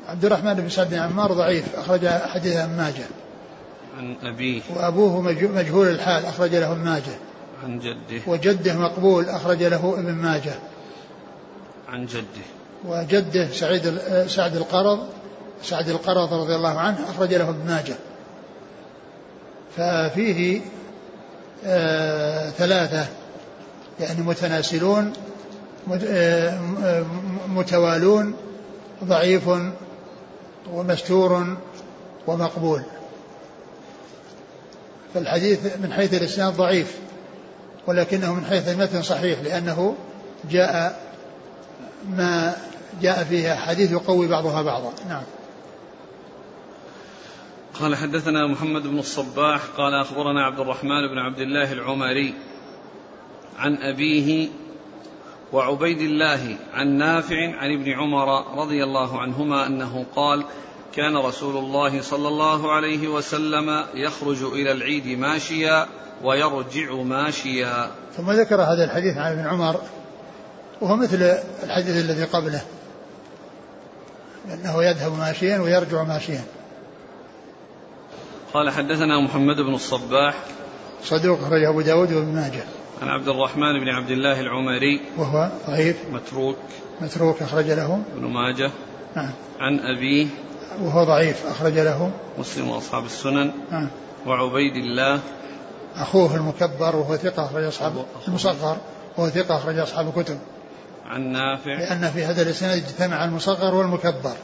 عبد 0.07 0.25
الرحمن 0.25 0.53
بن 0.53 0.69
سعد 0.69 0.89
بن 0.89 0.97
عمار 0.97 1.33
ضعيف 1.33 1.75
أخرج 1.75 2.07
حديث 2.07 2.55
ابن 2.55 2.77
ماجه. 2.77 3.03
عن 3.97 4.15
أبيه. 4.23 4.61
وأبوه 4.75 5.21
مجهول 5.21 5.87
الحال 5.87 6.25
أخرج 6.25 6.55
له 6.55 6.71
ابن 6.71 6.81
ماجه. 6.81 7.15
عن 7.63 7.79
جده. 7.79 8.21
وجده 8.27 8.73
مقبول 8.73 9.29
أخرج 9.29 9.63
له 9.63 9.95
ابن 9.99 10.11
ماجه. 10.13 10.53
عن 11.89 12.05
جده. 12.05 12.45
وجده 12.85 13.47
سعيد 13.51 13.97
سعد 14.27 14.55
القرض 14.55 15.07
سعد 15.63 15.89
القرض 15.89 16.33
رضي 16.33 16.55
الله 16.55 16.79
عنه 16.79 17.09
أخرج 17.09 17.33
له 17.33 17.49
ابن 17.49 17.65
ماجه. 17.65 17.95
ففيه 19.77 20.61
آه 21.65 22.49
ثلاثة 22.49 23.05
يعني 23.99 24.21
متناسلون 24.21 25.13
آه، 25.91 26.59
متوالون 27.53 28.35
ضعيف 29.03 29.49
ومستور 30.71 31.57
ومقبول. 32.27 32.83
فالحديث 35.13 35.77
من 35.77 35.93
حيث 35.93 36.13
الإسناد 36.13 36.53
ضعيف 36.53 36.97
ولكنه 37.87 38.33
من 38.33 38.45
حيث 38.45 38.67
المتن 38.67 39.01
صحيح 39.01 39.39
لأنه 39.39 39.95
جاء 40.51 40.99
ما 42.09 42.55
جاء 43.01 43.23
فيها 43.23 43.55
حديث 43.55 43.91
يقوي 43.91 44.27
بعضها 44.27 44.61
بعضا. 44.61 44.93
نعم. 45.09 45.23
قال 47.79 47.95
حدثنا 47.95 48.47
محمد 48.47 48.87
بن 48.87 48.99
الصباح 48.99 49.61
قال 49.77 49.93
أخبرنا 49.93 50.45
عبد 50.45 50.59
الرحمن 50.59 51.07
بن 51.07 51.17
عبد 51.17 51.39
الله 51.39 51.71
العمري 51.73 52.33
عن 53.57 53.75
أبيه 53.75 54.49
وعبيد 55.53 56.01
الله 56.01 56.57
عن 56.73 56.87
نافع 56.97 57.55
عن 57.57 57.73
ابن 57.73 57.91
عمر 57.91 58.57
رضي 58.57 58.83
الله 58.83 59.21
عنهما 59.21 59.67
أنه 59.67 60.05
قال 60.15 60.43
كان 60.95 61.17
رسول 61.17 61.57
الله 61.57 62.01
صلى 62.01 62.27
الله 62.27 62.71
عليه 62.71 63.07
وسلم 63.07 63.85
يخرج 63.93 64.43
إلى 64.43 64.71
العيد 64.71 65.19
ماشيا 65.19 65.87
ويرجع 66.23 66.93
ماشيا. 66.93 67.91
ثم 68.17 68.31
ذكر 68.31 68.55
هذا 68.55 68.83
الحديث 68.83 69.17
عن 69.17 69.31
ابن 69.31 69.47
عمر 69.47 69.81
وهو 70.81 70.95
مثل 70.95 71.37
الحديث 71.63 72.05
الذي 72.05 72.23
قبله 72.23 72.61
أنه 74.53 74.83
يذهب 74.83 75.17
ماشيا 75.17 75.59
ويرجع 75.59 76.03
ماشيا. 76.03 76.43
قال 78.53 78.69
حدثنا 78.69 79.19
محمد 79.19 79.55
بن 79.55 79.73
الصباح. 79.73 80.35
صدوق 81.03 81.39
أخرجه 81.39 81.69
أبو 81.69 81.81
داود 81.81 82.13
وابن 82.13 82.35
ماجه. 82.35 82.63
عن 83.01 83.09
عبد 83.09 83.27
الرحمن 83.27 83.79
بن 83.79 83.89
عبد 83.89 84.11
الله 84.11 84.39
العمري. 84.39 85.01
وهو 85.17 85.49
ضعيف. 85.67 85.97
متروك. 86.11 86.55
متروك 87.01 87.41
أخرج 87.41 87.71
له. 87.71 88.01
ابن 88.15 88.25
ماجه. 88.25 88.71
نعم. 89.15 89.31
عن 89.59 89.79
أبيه. 89.79 90.27
وهو 90.81 91.03
ضعيف 91.03 91.45
أخرج 91.47 91.79
له. 91.79 92.11
مسلم 92.39 92.69
وأصحاب 92.69 93.05
السنن. 93.05 93.51
نعم. 93.71 93.89
وعبيد 94.27 94.75
الله. 94.75 95.19
أخوه 95.95 96.35
المكبر 96.35 96.95
وهو 96.95 97.17
ثقة 97.17 97.45
أخرج 97.45 97.63
أصحاب 97.63 98.05
المصغر. 98.27 98.77
وهو 99.17 99.29
ثقة 99.29 99.57
أخرج 99.57 99.77
أصحاب 99.77 100.17
الكتب. 100.17 100.37
عن 101.05 101.31
نافع. 101.31 101.73
لأن 101.79 102.11
في 102.11 102.23
هذا 102.23 102.41
الإسناد 102.41 102.77
اجتمع 102.77 103.25
المصغر 103.25 103.75
والمكبر. 103.75 104.35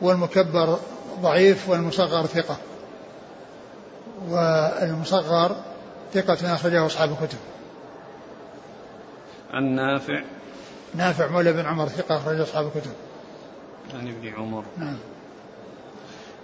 والمكبر 0.00 0.78
ضعيف 1.22 1.68
والمصغر 1.68 2.26
ثقة. 2.26 2.56
والمصغر 4.28 5.56
ثقة 6.14 6.54
أخرجه 6.54 6.86
أصحاب 6.86 7.12
الكتب. 7.12 7.38
عن 9.50 9.64
نافع. 9.64 10.22
نافع 10.94 11.26
مولى 11.26 11.52
بن 11.52 11.66
عمر 11.66 11.88
ثقة 11.88 12.16
أخرج 12.16 12.40
أصحاب 12.40 12.66
الكتب. 12.66 12.92
عن 13.94 14.08
ابن 14.08 14.34
عمر. 14.34 14.64
نعم. 14.76 14.98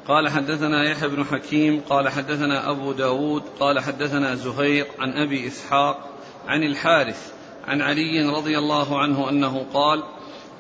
قال 0.09 0.29
حدثنا 0.29 0.91
يحيى 0.91 1.09
بن 1.09 1.25
حكيم 1.25 1.81
قال 1.81 2.09
حدثنا 2.09 2.71
أبو 2.71 2.93
داود 2.93 3.43
قال 3.61 3.81
حدثنا 3.81 4.35
زهير 4.35 4.87
عن 4.99 5.13
أبي 5.13 5.47
إسحاق 5.47 6.09
عن 6.47 6.63
الحارث 6.63 7.33
عن 7.67 7.83
علي 7.83 8.29
رضي 8.37 8.59
الله 8.59 8.99
عنه 8.99 9.29
أنه 9.29 9.67
قال 9.75 10.03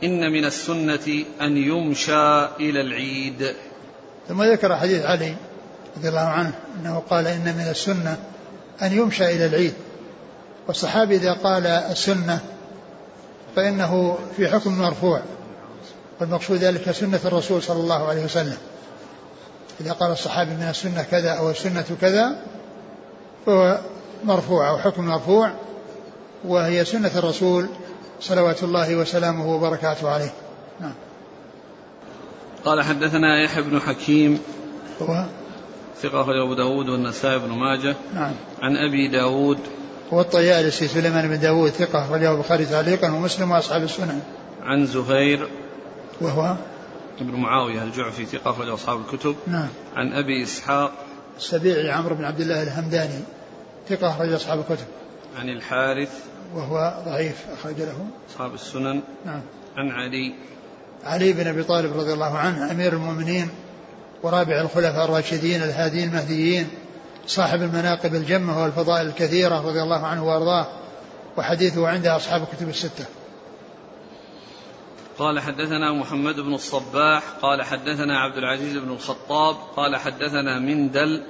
إن 0.04 0.32
من 0.32 0.44
السنة 0.44 1.24
أن 1.40 1.56
يمشى 1.56 2.44
إلى 2.44 2.80
العيد. 2.80 3.54
ثم 4.28 4.42
ذكر 4.42 4.76
حديث 4.76 5.04
علي 5.04 5.34
رضي 5.96 6.08
الله 6.08 6.28
عنه 6.28 6.54
أنه 6.76 7.02
قال 7.10 7.26
إن 7.26 7.56
من 7.56 7.68
السنة 7.70 8.18
أن 8.82 8.92
يمشى 8.92 9.24
إلى 9.24 9.46
العيد. 9.46 9.74
والصحابي 10.68 11.16
إذا 11.16 11.32
قال 11.32 11.66
السنة 11.66 12.40
فإنه 13.56 14.18
في 14.36 14.48
حكم 14.48 14.78
مرفوع 14.78 15.22
والمقصود 16.20 16.58
ذلك 16.58 16.90
سنة 16.90 17.20
الرسول 17.24 17.62
صلى 17.62 17.80
الله 17.80 18.08
عليه 18.08 18.24
وسلم. 18.24 18.56
إذا 19.80 19.92
قال 19.92 20.12
الصحابي 20.12 20.50
من 20.50 20.68
السنة 20.70 21.02
كذا 21.02 21.30
أو 21.30 21.50
السنة 21.50 21.84
كذا 22.00 22.36
فهو 23.46 23.78
مرفوع 24.24 24.68
أو 24.70 24.78
حكم 24.78 25.06
مرفوع 25.06 25.50
وهي 26.44 26.84
سنة 26.84 27.10
الرسول 27.16 27.66
صلوات 28.20 28.62
الله 28.62 28.96
وسلامه 28.96 29.54
وبركاته 29.54 30.10
عليه. 30.10 30.32
نعم. 30.80 30.94
قال 32.64 32.82
حدثنا 32.82 33.42
يحيى 33.44 33.62
بن 33.62 33.80
حكيم. 33.80 34.42
هو؟ 35.02 35.24
ثقة 36.02 36.20
أخرجه 36.20 36.42
أبو 36.42 36.54
داود 36.54 36.88
والنسائي 36.88 37.38
بن 37.38 37.48
ماجه. 37.48 37.96
نعم. 38.14 38.32
عن 38.62 38.76
أبي 38.76 39.08
داود. 39.08 39.58
هو 40.12 40.20
الطيالسي 40.20 40.88
سليمان 40.88 41.28
بن 41.28 41.40
داود 41.40 41.70
ثقة 41.70 42.04
أخرجه 42.04 42.32
البخاري 42.32 42.66
تعليقا 42.66 43.12
ومسلم 43.12 43.50
وأصحاب 43.50 43.82
السنن. 43.82 44.20
عن 44.62 44.86
زهير. 44.86 45.48
وهو؟ 46.20 46.56
بن 47.20 47.40
معاوية 47.40 47.82
الجعفي 47.82 48.24
ثقة 48.24 48.50
أخرجه 48.50 48.74
أصحاب 48.74 49.00
الكتب. 49.00 49.36
نعم. 49.46 49.68
عن 49.96 50.12
أبي 50.12 50.42
إسحاق. 50.42 50.92
السبيعي 51.36 51.90
عمرو 51.90 52.14
بن 52.14 52.24
عبد 52.24 52.40
الله 52.40 52.62
الهمداني 52.62 53.20
ثقة 53.88 54.10
أخرج 54.10 54.32
أصحاب 54.32 54.58
الكتب. 54.58 54.86
عن 55.38 55.48
الحارث. 55.48 56.24
وهو 56.54 57.02
ضعيف 57.06 57.46
أخرج 57.52 57.76
له. 57.78 58.06
أصحاب 58.30 58.54
السنن. 58.54 59.00
نعم. 59.26 59.40
عن 59.76 59.90
علي. 59.90 60.34
علي 61.04 61.32
بن 61.32 61.46
أبي 61.46 61.62
طالب 61.62 61.98
رضي 61.98 62.12
الله 62.12 62.38
عنه 62.38 62.70
أمير 62.70 62.92
المؤمنين. 62.92 63.48
ورابع 64.22 64.60
الخلفاء 64.60 65.04
الراشدين 65.04 65.62
الهاديين 65.62 66.08
المهديين 66.08 66.68
صاحب 67.26 67.62
المناقب 67.62 68.14
الجمة 68.14 68.62
والفضائل 68.62 69.06
الكثيرة 69.06 69.60
رضي 69.60 69.82
الله 69.82 70.06
عنه 70.06 70.26
وأرضاه 70.26 70.66
وحديثه 71.36 71.88
عند 71.88 72.06
أصحاب 72.06 72.42
الكتب 72.42 72.68
الستة. 72.68 73.06
قال 75.18 75.40
حدثنا 75.40 75.92
محمد 75.92 76.40
بن 76.40 76.54
الصباح 76.54 77.22
قال 77.42 77.62
حدثنا 77.62 78.18
عبد 78.18 78.36
العزيز 78.36 78.76
بن 78.76 78.92
الخطاب 78.92 79.56
قال 79.76 79.96
حدثنا 79.96 80.58
مندل 80.58 81.22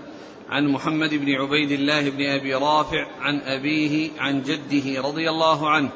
عن 0.49 0.69
محمد 0.69 1.11
بن 1.11 1.35
عبيد 1.35 1.71
الله 1.71 2.11
بن 2.11 2.27
أبي 2.27 2.55
رافع 2.55 3.07
عن 3.21 3.41
أبيه 3.41 4.11
عن 4.19 4.43
جده 4.43 5.03
رضي 5.03 5.31
الله 5.31 5.71
عنه 5.71 5.91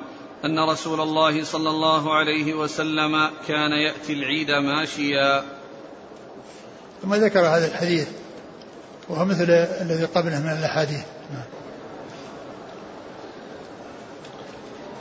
أن 0.44 0.58
رسول 0.58 1.00
الله 1.00 1.44
صلى 1.44 1.70
الله 1.70 2.14
عليه 2.14 2.54
وسلم 2.54 3.30
كان 3.48 3.72
يأتي 3.72 4.12
العيد 4.12 4.50
ماشيا. 4.50 5.44
ثم 7.02 7.14
ذكر 7.14 7.40
هذا 7.40 7.66
الحديث 7.66 8.08
وهو 9.08 9.24
مثل 9.24 9.50
الذي 9.80 10.04
قبله 10.04 10.40
من 10.40 10.48
الأحاديث. 10.48 11.02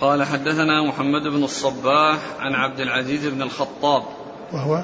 قال 0.01 0.23
حدثنا 0.23 0.83
محمد 0.83 1.21
بن 1.21 1.43
الصباح 1.43 2.17
عن 2.39 2.53
عبد 2.53 2.79
العزيز 2.79 3.25
بن 3.25 3.41
الخطاب. 3.41 4.03
وهو؟ 4.53 4.83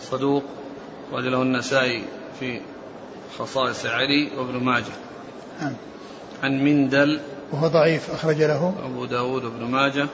صدوق 0.00 0.42
رجله 1.12 1.42
النسائي 1.42 2.04
في 2.40 2.60
خصائص 3.38 3.86
علي 3.86 4.30
وابن 4.38 4.64
ماجه. 4.64 4.84
نعم. 5.60 5.72
عن 6.42 6.64
مندل. 6.64 7.20
وهو 7.52 7.68
ضعيف 7.68 8.10
أخرج 8.10 8.42
له. 8.42 8.74
أبو 8.84 9.04
داود 9.04 9.44
وابن 9.44 9.64
ماجه. 9.64 10.06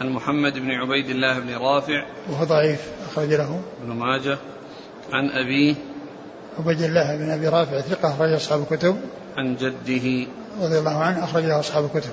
عن 0.00 0.08
محمد 0.08 0.58
بن 0.58 0.70
عبيد 0.70 1.10
الله 1.10 1.38
بن 1.38 1.54
رافع. 1.54 2.04
وهو 2.30 2.44
ضعيف 2.44 2.80
أخرج 3.10 3.28
له. 3.28 3.60
ابن 3.82 3.92
ماجه. 3.92 4.38
عن 5.12 5.30
أبيه 5.30 5.74
عبيد 6.58 6.82
الله 6.82 7.16
بن 7.16 7.30
أبي 7.30 7.48
رافع 7.48 7.80
ثقة 7.80 8.14
أخرج 8.14 8.32
أصحاب 8.32 8.62
الكتب. 8.62 9.00
عن 9.36 9.56
جده. 9.56 10.26
رضي 10.60 10.78
الله 10.78 10.96
عنه 10.96 11.24
أخرج 11.24 11.44
له 11.44 11.60
أصحاب 11.60 11.84
الكتب. 11.84 12.12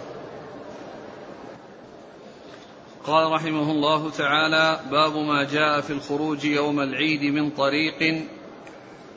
قال 3.05 3.31
رحمه 3.31 3.71
الله 3.71 4.09
تعالى 4.09 4.79
باب 4.91 5.17
ما 5.17 5.43
جاء 5.43 5.81
في 5.81 5.93
الخروج 5.93 6.45
يوم 6.45 6.79
العيد 6.79 7.33
من 7.33 7.49
طريق 7.49 8.23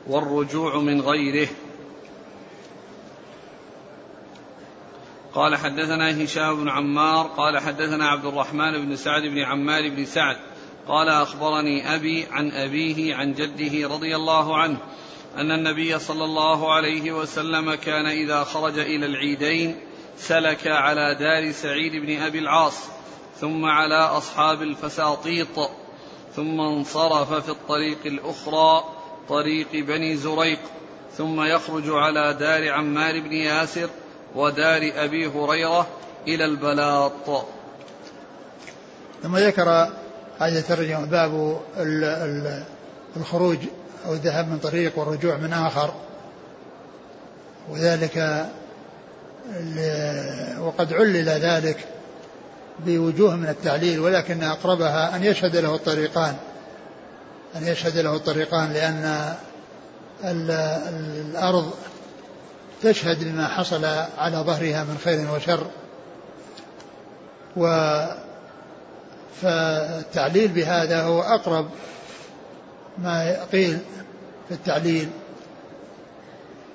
والرجوع 0.07 0.79
من 0.79 1.01
غيره. 1.01 1.47
قال 5.33 5.55
حدثنا 5.55 6.23
هشام 6.23 6.55
بن 6.55 6.69
عمار 6.69 7.27
قال 7.27 7.59
حدثنا 7.59 8.07
عبد 8.07 8.25
الرحمن 8.25 8.85
بن 8.85 8.95
سعد 8.95 9.21
بن 9.21 9.39
عمار 9.39 9.89
بن 9.89 10.05
سعد 10.05 10.37
قال 10.87 11.09
أخبرني 11.09 11.95
أبي 11.95 12.25
عن 12.31 12.51
أبيه 12.51 13.15
عن 13.15 13.33
جده 13.33 13.87
رضي 13.87 14.15
الله 14.15 14.57
عنه 14.57 14.77
أن 15.37 15.51
النبي 15.51 15.99
صلى 15.99 16.23
الله 16.23 16.73
عليه 16.73 17.11
وسلم 17.11 17.75
كان 17.75 18.05
إذا 18.05 18.43
خرج 18.43 18.79
إلى 18.79 19.05
العيدين 19.05 19.75
سلك 20.17 20.67
على 20.67 21.15
دار 21.19 21.51
سعيد 21.51 21.91
بن 21.91 22.21
أبي 22.21 22.39
العاص 22.39 22.77
ثم 23.39 23.65
على 23.65 23.95
أصحاب 23.95 24.61
الفساطيط 24.61 25.69
ثم 26.35 26.61
انصرف 26.61 27.33
في 27.33 27.49
الطريق 27.49 27.97
الأخرى 28.05 28.83
طريق 29.29 29.67
بني 29.73 30.15
زريق 30.15 30.59
ثم 31.17 31.41
يخرج 31.41 31.89
على 31.89 32.33
دار 32.39 32.71
عمار 32.71 33.19
بن 33.19 33.33
ياسر 33.33 33.89
ودار 34.35 34.91
أبي 34.95 35.27
هريرة 35.27 35.87
إلى 36.27 36.45
البلاط. 36.45 37.45
ثم 39.23 39.37
ذكر 39.37 39.87
هذه 40.39 40.57
الترجمه 40.59 41.05
باب 41.05 41.59
الخروج 43.17 43.57
أو 44.05 44.13
الذهاب 44.13 44.47
من 44.47 44.57
طريق 44.57 44.99
والرجوع 44.99 45.37
من 45.37 45.53
آخر. 45.53 45.93
وذلك 47.69 48.45
وقد 50.59 50.93
علل 50.93 51.29
ذلك 51.29 51.77
بوجوه 52.85 53.35
من 53.35 53.49
التعليل 53.49 53.99
ولكن 53.99 54.43
أقربها 54.43 55.15
أن 55.15 55.23
يشهد 55.23 55.55
له 55.55 55.75
الطريقان. 55.75 56.35
أن 57.55 57.67
يشهد 57.67 57.97
له 57.97 58.15
الطريقان 58.15 58.73
لأن 58.73 59.33
الأرض 60.23 61.71
تشهد 62.83 63.23
بما 63.23 63.47
حصل 63.47 63.85
على 64.17 64.37
ظهرها 64.37 64.83
من 64.83 64.97
خير 65.03 65.31
وشر. 65.35 65.67
و 67.57 67.67
فالتعليل 69.41 70.47
بهذا 70.47 71.01
هو 71.01 71.21
أقرب 71.21 71.69
ما 72.97 73.43
قيل 73.51 73.77
في 74.47 74.53
التعليل. 74.53 75.09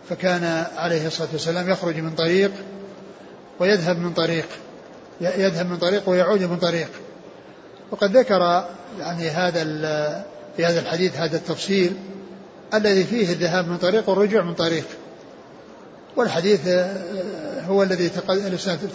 فكان 0.09 0.67
عليه 0.77 1.07
الصلاة 1.07 1.29
والسلام 1.33 1.71
يخرج 1.71 1.97
من 1.97 2.15
طريق 2.15 2.51
ويذهب 3.61 3.99
من 3.99 4.13
طريق 4.13 4.47
يذهب 5.21 5.71
من 5.71 5.79
طريق 5.79 6.09
ويعود 6.09 6.43
من 6.43 6.59
طريق. 6.59 6.89
وقد 7.91 8.17
ذكر 8.17 8.69
يعني 8.99 9.31
هذا 9.31 9.65
في 10.57 10.65
هذا 10.65 10.81
الحديث 10.81 11.17
هذا 11.17 11.37
التفصيل 11.37 11.97
الذي 12.75 13.05
فيه 13.05 13.33
الذهاب 13.33 13.69
من 13.69 13.79
طريق 13.79 14.09
والرجوع 14.09 14.43
من 14.43 14.55
طريق. 14.55 14.85
والحديث 16.17 16.69
هو 17.69 17.83
الذي 17.83 18.09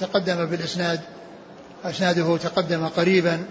تقدم 0.01 0.45
بالإسناد. 0.45 0.99
أسناده 1.89 2.37
تقدم 2.37 2.87
قريبا 2.87 3.43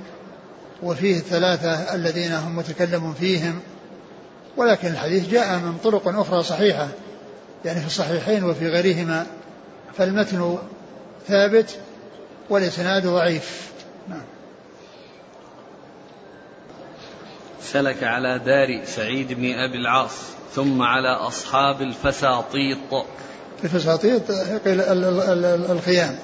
وفيه 0.82 1.16
الثلاثة 1.16 1.94
الذين 1.94 2.32
هم 2.32 2.56
متكلم 2.56 3.12
فيهم 3.12 3.60
ولكن 4.56 4.88
الحديث 4.88 5.28
جاء 5.28 5.58
من 5.58 5.78
طرق 5.84 6.08
أخرى 6.08 6.42
صحيحة 6.42 6.88
يعني 7.64 7.80
في 7.80 7.86
الصحيحين 7.86 8.44
وفي 8.44 8.68
غيرهما 8.68 9.26
فالمتن 9.98 10.58
ثابت 11.28 11.78
والإسناد 12.50 13.06
ضعيف. 13.06 13.70
نعم. 14.08 14.22
سلك 17.62 18.02
على 18.02 18.38
دار 18.38 18.84
سعيد 18.84 19.32
بن 19.32 19.54
أبي 19.54 19.78
العاص 19.78 20.12
ثم 20.54 20.82
على 20.82 21.08
أصحاب 21.08 21.82
الفساطيط. 21.82 22.78
الفساطيط 23.64 24.22
الخيام. 25.70 26.18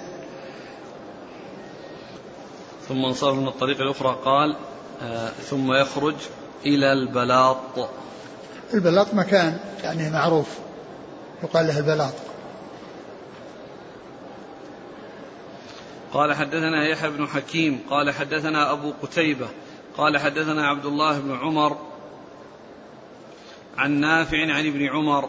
ثم 2.88 3.04
انصرف 3.04 3.36
من 3.36 3.48
الطريق 3.48 3.80
الأخرى 3.80 4.18
قال 4.24 4.56
آه 5.02 5.28
ثم 5.28 5.72
يخرج 5.72 6.14
إلى 6.66 6.92
البلاط. 6.92 7.88
البلاط 8.74 9.14
مكان 9.14 9.58
يعني 9.82 10.10
معروف 10.10 10.58
يقال 11.42 11.66
له 11.66 11.78
البلاط. 11.78 12.14
قال 16.12 16.34
حدثنا 16.34 16.86
يحيى 16.88 17.10
بن 17.10 17.28
حكيم 17.28 17.80
قال 17.90 18.10
حدثنا 18.10 18.72
أبو 18.72 18.92
قتيبة 19.02 19.48
قال 19.96 20.18
حدثنا 20.18 20.68
عبد 20.68 20.86
الله 20.86 21.18
بن 21.18 21.34
عمر 21.36 21.76
عن 23.78 23.90
نافع 23.90 24.38
عن 24.38 24.66
ابن 24.66 24.86
عمر 24.86 25.28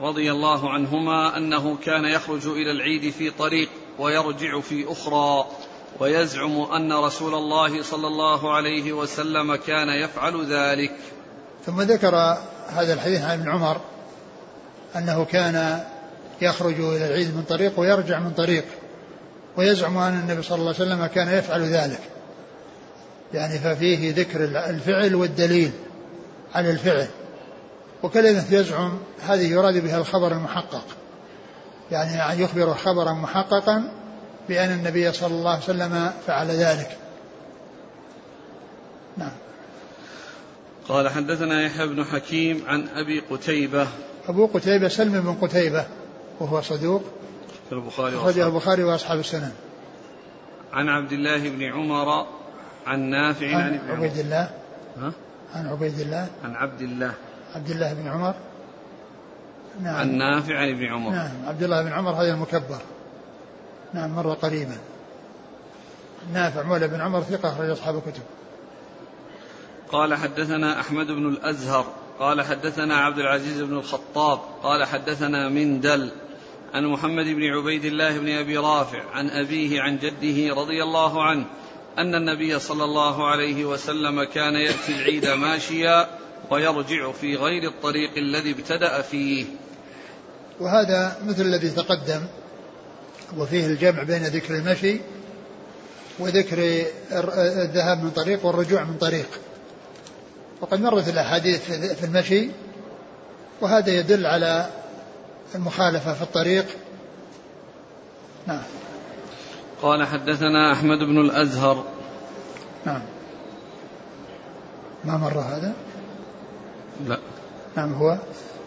رضي 0.00 0.32
الله 0.32 0.70
عنهما 0.70 1.36
أنه 1.36 1.76
كان 1.84 2.04
يخرج 2.04 2.46
إلى 2.46 2.70
العيد 2.70 3.12
في 3.12 3.30
طريق 3.30 3.68
ويرجع 3.98 4.60
في 4.60 4.92
أخرى. 4.92 5.46
ويزعم 6.00 6.60
أن 6.60 6.92
رسول 6.92 7.34
الله 7.34 7.82
صلى 7.82 8.06
الله 8.06 8.54
عليه 8.54 8.92
وسلم 8.92 9.56
كان 9.56 9.88
يفعل 9.88 10.52
ذلك. 10.52 10.96
ثم 11.66 11.80
ذكر 11.80 12.16
هذا 12.68 12.92
الحديث 12.92 13.22
عن 13.22 13.40
ابن 13.40 13.50
عمر 13.50 13.80
أنه 14.96 15.24
كان 15.24 15.84
يخرج 16.40 16.80
إلى 16.80 17.06
العيد 17.06 17.36
من 17.36 17.42
طريق 17.42 17.80
ويرجع 17.80 18.18
من 18.18 18.30
طريق 18.30 18.64
ويزعم 19.56 19.98
أن 19.98 20.20
النبي 20.20 20.42
صلى 20.42 20.58
الله 20.58 20.74
عليه 20.74 20.92
وسلم 20.92 21.06
كان 21.06 21.28
يفعل 21.28 21.62
ذلك. 21.62 22.00
يعني 23.34 23.58
ففيه 23.58 24.14
ذكر 24.14 24.44
الفعل 24.44 25.14
والدليل 25.14 25.70
على 26.54 26.70
الفعل. 26.70 27.06
وكلمة 28.02 28.44
يزعم 28.50 28.98
هذه 29.20 29.52
يراد 29.52 29.84
بها 29.84 29.98
الخبر 29.98 30.32
المحقق. 30.32 30.84
يعني 31.90 32.32
أن 32.32 32.40
يخبر 32.40 32.74
خبرا 32.74 33.12
محققا 33.12 33.99
بأن 34.48 34.72
النبي 34.72 35.12
صلى 35.12 35.34
الله 35.34 35.50
عليه 35.50 35.62
وسلم 35.62 36.12
فعل 36.26 36.50
ذلك. 36.50 36.98
نعم. 39.16 39.32
قال 40.88 41.08
حدثنا 41.08 41.62
يحيى 41.62 41.86
بن 41.86 42.04
حكيم 42.04 42.64
عن 42.66 42.88
أبي 42.88 43.20
قتيبة. 43.30 43.86
أبو 44.28 44.46
قتيبة 44.46 44.88
سلم 44.88 45.20
بن 45.20 45.34
قتيبة 45.46 45.86
وهو 46.40 46.60
صدوق. 46.60 47.02
في 47.68 47.72
البخاري 47.72 48.16
أخرجه 48.16 48.46
البخاري 48.46 48.84
وأصحاب 48.84 49.18
السنن. 49.18 49.52
عن 50.72 50.88
عبد 50.88 51.12
الله 51.12 51.48
بن 51.48 51.62
عمر 51.62 52.26
عن 52.86 53.00
نافع 53.00 53.56
عن, 53.56 53.78
عن 53.78 53.96
عبيد 53.96 54.18
الله. 54.18 54.50
ها؟ 55.00 55.12
عن 55.54 55.66
عبيد 55.66 56.00
الله. 56.00 56.28
عن 56.44 56.54
عبد 56.54 56.80
الله. 56.80 57.12
عبد 57.54 57.70
الله 57.70 57.92
بن 57.92 58.08
عمر. 58.08 58.34
نعم. 59.82 59.94
عن 59.94 60.18
نافع 60.18 60.58
عن 60.58 60.68
ابن 60.68 60.84
عمر. 60.84 61.10
نعم. 61.10 61.30
عبد 61.46 61.62
الله 61.62 61.82
بن 61.82 61.92
عمر 61.92 62.10
هذا 62.10 62.34
المكبر. 62.34 62.78
نعم 63.94 64.16
مر 64.16 64.34
قريبا. 64.34 64.76
نافع 66.32 66.62
مولى 66.62 66.88
بن 66.88 67.00
عمر 67.00 67.22
ثقة 67.22 67.52
أخرج 67.52 67.70
أصحاب 67.70 67.96
الكتب. 67.96 68.22
قال 69.92 70.14
حدثنا 70.14 70.80
أحمد 70.80 71.06
بن 71.06 71.28
الأزهر 71.28 71.86
قال 72.18 72.42
حدثنا 72.42 72.96
عبد 72.96 73.18
العزيز 73.18 73.60
بن 73.60 73.76
الخطاب 73.76 74.40
قال 74.62 74.84
حدثنا 74.84 75.48
مندل 75.48 76.10
عن 76.74 76.86
محمد 76.86 77.24
بن 77.24 77.44
عبيد 77.44 77.84
الله 77.84 78.18
بن 78.18 78.28
أبي 78.28 78.56
رافع 78.56 79.02
عن 79.12 79.30
أبيه 79.30 79.80
عن 79.80 79.98
جده 79.98 80.54
رضي 80.54 80.82
الله 80.82 81.22
عنه 81.22 81.44
أن 81.98 82.14
النبي 82.14 82.58
صلى 82.58 82.84
الله 82.84 83.28
عليه 83.28 83.64
وسلم 83.64 84.24
كان 84.24 84.54
يأتي 84.54 84.92
العيد 84.92 85.26
ماشيا 85.26 86.08
ويرجع 86.50 87.12
في 87.12 87.36
غير 87.36 87.68
الطريق 87.68 88.10
الذي 88.16 88.50
ابتدأ 88.50 89.02
فيه. 89.02 89.44
وهذا 90.60 91.16
مثل 91.26 91.42
الذي 91.42 91.70
تقدم. 91.70 92.26
وفيه 93.38 93.66
الجمع 93.66 94.02
بين 94.02 94.22
ذكر 94.22 94.54
المشي 94.54 95.00
وذكر 96.18 96.84
الذهاب 97.38 98.04
من 98.04 98.10
طريق 98.10 98.46
والرجوع 98.46 98.84
من 98.84 98.96
طريق. 98.96 99.28
وقد 100.60 100.80
مرت 100.80 101.08
الأحاديث 101.08 101.72
في 101.72 102.04
المشي 102.04 102.50
وهذا 103.60 103.90
يدل 103.90 104.26
على 104.26 104.70
المخالفة 105.54 106.14
في 106.14 106.22
الطريق. 106.22 106.66
نعم. 108.46 108.62
قال 109.82 110.06
حدثنا 110.06 110.72
أحمد 110.72 110.98
بن 110.98 111.20
الأزهر. 111.20 111.84
نعم. 112.86 113.02
ما 115.04 115.16
مر 115.16 115.38
هذا؟ 115.38 115.72
لا. 117.06 117.18
نعم 117.76 117.92
هو. 117.92 118.18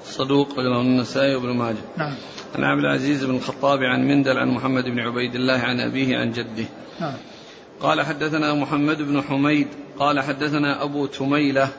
صدوق 0.05 0.59
له 0.59 0.81
النسائي 0.81 1.35
وابن 1.35 1.57
ماجه. 1.57 1.77
نعم. 1.97 2.15
عن 2.55 2.63
عبد 2.63 2.79
العزيز 2.79 3.23
بن 3.23 3.35
الخطاب 3.35 3.83
عن 3.83 4.07
مندل 4.07 4.37
عن 4.37 4.47
محمد 4.47 4.83
بن 4.83 4.99
عبيد 4.99 5.35
الله 5.35 5.59
عن 5.59 5.79
أبيه 5.79 6.17
عن 6.17 6.31
جده. 6.31 6.65
نعم. 6.99 7.13
قال 7.79 8.01
حدثنا 8.01 8.53
محمد 8.53 9.01
بن 9.01 9.21
حميد 9.21 9.67
قال 9.99 10.19
حدثنا 10.19 10.83
أبو 10.83 11.05
تميلة 11.05 11.69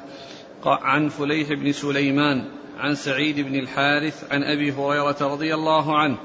عن 0.66 1.08
فليح 1.08 1.48
بن 1.48 1.72
سليمان 1.72 2.44
عن 2.78 2.94
سعيد 2.94 3.40
بن 3.40 3.54
الحارث 3.54 4.32
عن 4.32 4.42
أبي 4.42 4.72
هريرة 4.72 5.16
رضي 5.20 5.54
الله 5.54 5.98
عنه 5.98 6.16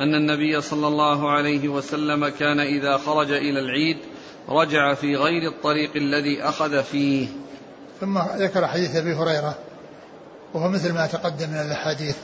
أن 0.00 0.14
النبي 0.14 0.60
صلى 0.60 0.88
الله 0.88 1.30
عليه 1.30 1.68
وسلم 1.68 2.28
كان 2.28 2.60
إذا 2.60 2.96
خرج 2.96 3.30
إلى 3.30 3.60
العيد 3.60 3.96
رجع 4.48 4.94
في 4.94 5.16
غير 5.16 5.48
الطريق 5.48 5.90
الذي 5.96 6.42
أخذ 6.42 6.82
فيه. 6.82 7.28
ثم 8.00 8.18
ذكر 8.18 8.66
حديث 8.66 8.96
أبي 8.96 9.14
هريرة 9.14 9.58
وهو 10.54 10.68
مثل 10.68 10.92
ما 10.92 11.06
تقدم 11.06 11.50
من 11.50 11.56
الأحاديث. 11.56 12.16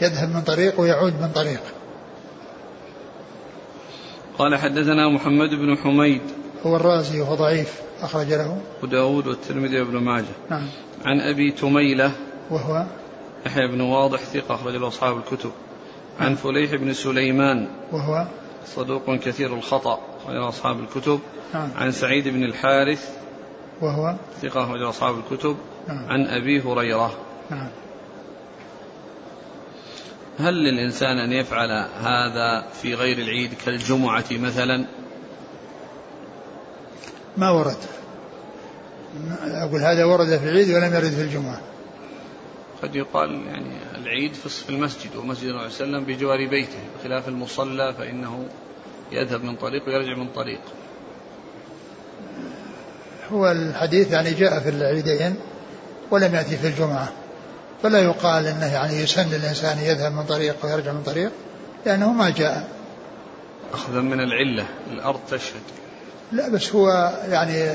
يذهب 0.00 0.28
من 0.28 0.40
طريق 0.42 0.80
ويعود 0.80 1.12
من 1.12 1.32
طريق. 1.34 1.60
قال 4.38 4.56
حدثنا 4.56 5.08
محمد 5.08 5.50
بن 5.50 5.76
حميد. 5.76 6.22
هو 6.66 6.76
الرازي 6.76 7.20
وهو 7.20 7.34
ضعيف 7.34 7.80
أخرج 8.00 8.32
له. 8.32 8.60
وداود 8.82 9.26
والترمذي 9.26 9.80
وابن 9.80 9.98
ماجه. 9.98 10.24
نعم. 10.50 10.66
عن 11.04 11.20
أبي 11.20 11.50
تميلة. 11.50 12.12
وهو؟ 12.50 12.84
يحيى 13.46 13.68
بن 13.68 13.80
واضح 13.80 14.18
ثقة 14.18 14.54
أخرج 14.54 14.76
له 14.76 14.88
أصحاب 14.88 15.16
الكتب. 15.16 15.50
عن 16.20 16.34
فليح 16.34 16.74
بن 16.74 16.92
سليمان. 16.92 17.68
وهو؟ 17.92 18.26
صدوق 18.66 19.14
كثير 19.14 19.54
الخطأ 19.54 20.00
أخرج 20.24 20.36
أصحاب 20.36 20.80
الكتب. 20.80 21.20
نعم. 21.54 21.70
عن 21.76 21.92
سعيد 21.92 22.28
بن 22.28 22.44
الحارث. 22.44 23.08
وهو؟ 23.80 24.14
ثقة 24.42 24.64
أخرج 24.64 24.82
أصحاب 24.82 25.14
الكتب. 25.18 25.56
نعم. 25.88 26.06
عن 26.08 26.26
أبي 26.26 26.60
هريرة. 26.60 27.12
نعم. 27.50 27.68
هل 30.38 30.54
للإنسان 30.54 31.18
أن 31.18 31.32
يفعل 31.32 31.70
هذا 32.00 32.66
في 32.82 32.94
غير 32.94 33.18
العيد 33.18 33.54
كالجمعة 33.54 34.24
مثلا؟ 34.30 34.86
ما 37.36 37.50
ورد. 37.50 37.76
أقول 39.40 39.80
هذا 39.80 40.04
ورد 40.04 40.36
في 40.36 40.48
العيد 40.48 40.70
ولم 40.70 40.94
يرد 40.94 41.10
في 41.10 41.22
الجمعة. 41.22 41.60
قد 42.82 42.96
يقال 42.96 43.30
يعني 43.46 43.72
العيد 43.94 44.34
في 44.34 44.70
المسجد 44.70 45.16
ومسجد 45.16 45.48
النبي 45.48 45.70
صلى 45.70 45.86
الله 45.86 45.96
عليه 45.96 45.98
وسلم 45.98 46.04
بجوار 46.04 46.46
بيته 46.46 46.78
بخلاف 46.98 47.28
المصلى 47.28 47.94
فإنه 47.98 48.48
يذهب 49.12 49.44
من 49.44 49.56
طريق 49.56 49.88
ويرجع 49.88 50.14
من 50.14 50.28
طريق. 50.28 50.60
هو 53.32 53.50
الحديث 53.50 54.12
يعني 54.12 54.34
جاء 54.34 54.60
في 54.60 54.68
العيدين 54.68 55.34
ولم 56.10 56.34
يأتي 56.34 56.56
في 56.56 56.66
الجمعة. 56.66 57.12
فلا 57.82 57.98
يقال 57.98 58.46
إنه 58.46 58.66
يعني 58.66 59.00
يسن 59.00 59.30
للانسان 59.30 59.78
يذهب 59.78 60.12
من 60.12 60.24
طريق 60.24 60.56
ويرجع 60.64 60.92
من 60.92 61.02
طريق 61.02 61.30
لأنه 61.86 62.12
ما 62.12 62.30
جاء. 62.30 62.68
اخذا 63.72 64.00
من 64.00 64.20
العلة 64.20 64.66
الأرض 64.90 65.20
تشهد. 65.30 65.62
لا 66.32 66.48
بس 66.48 66.72
هو 66.72 67.12
يعني 67.30 67.74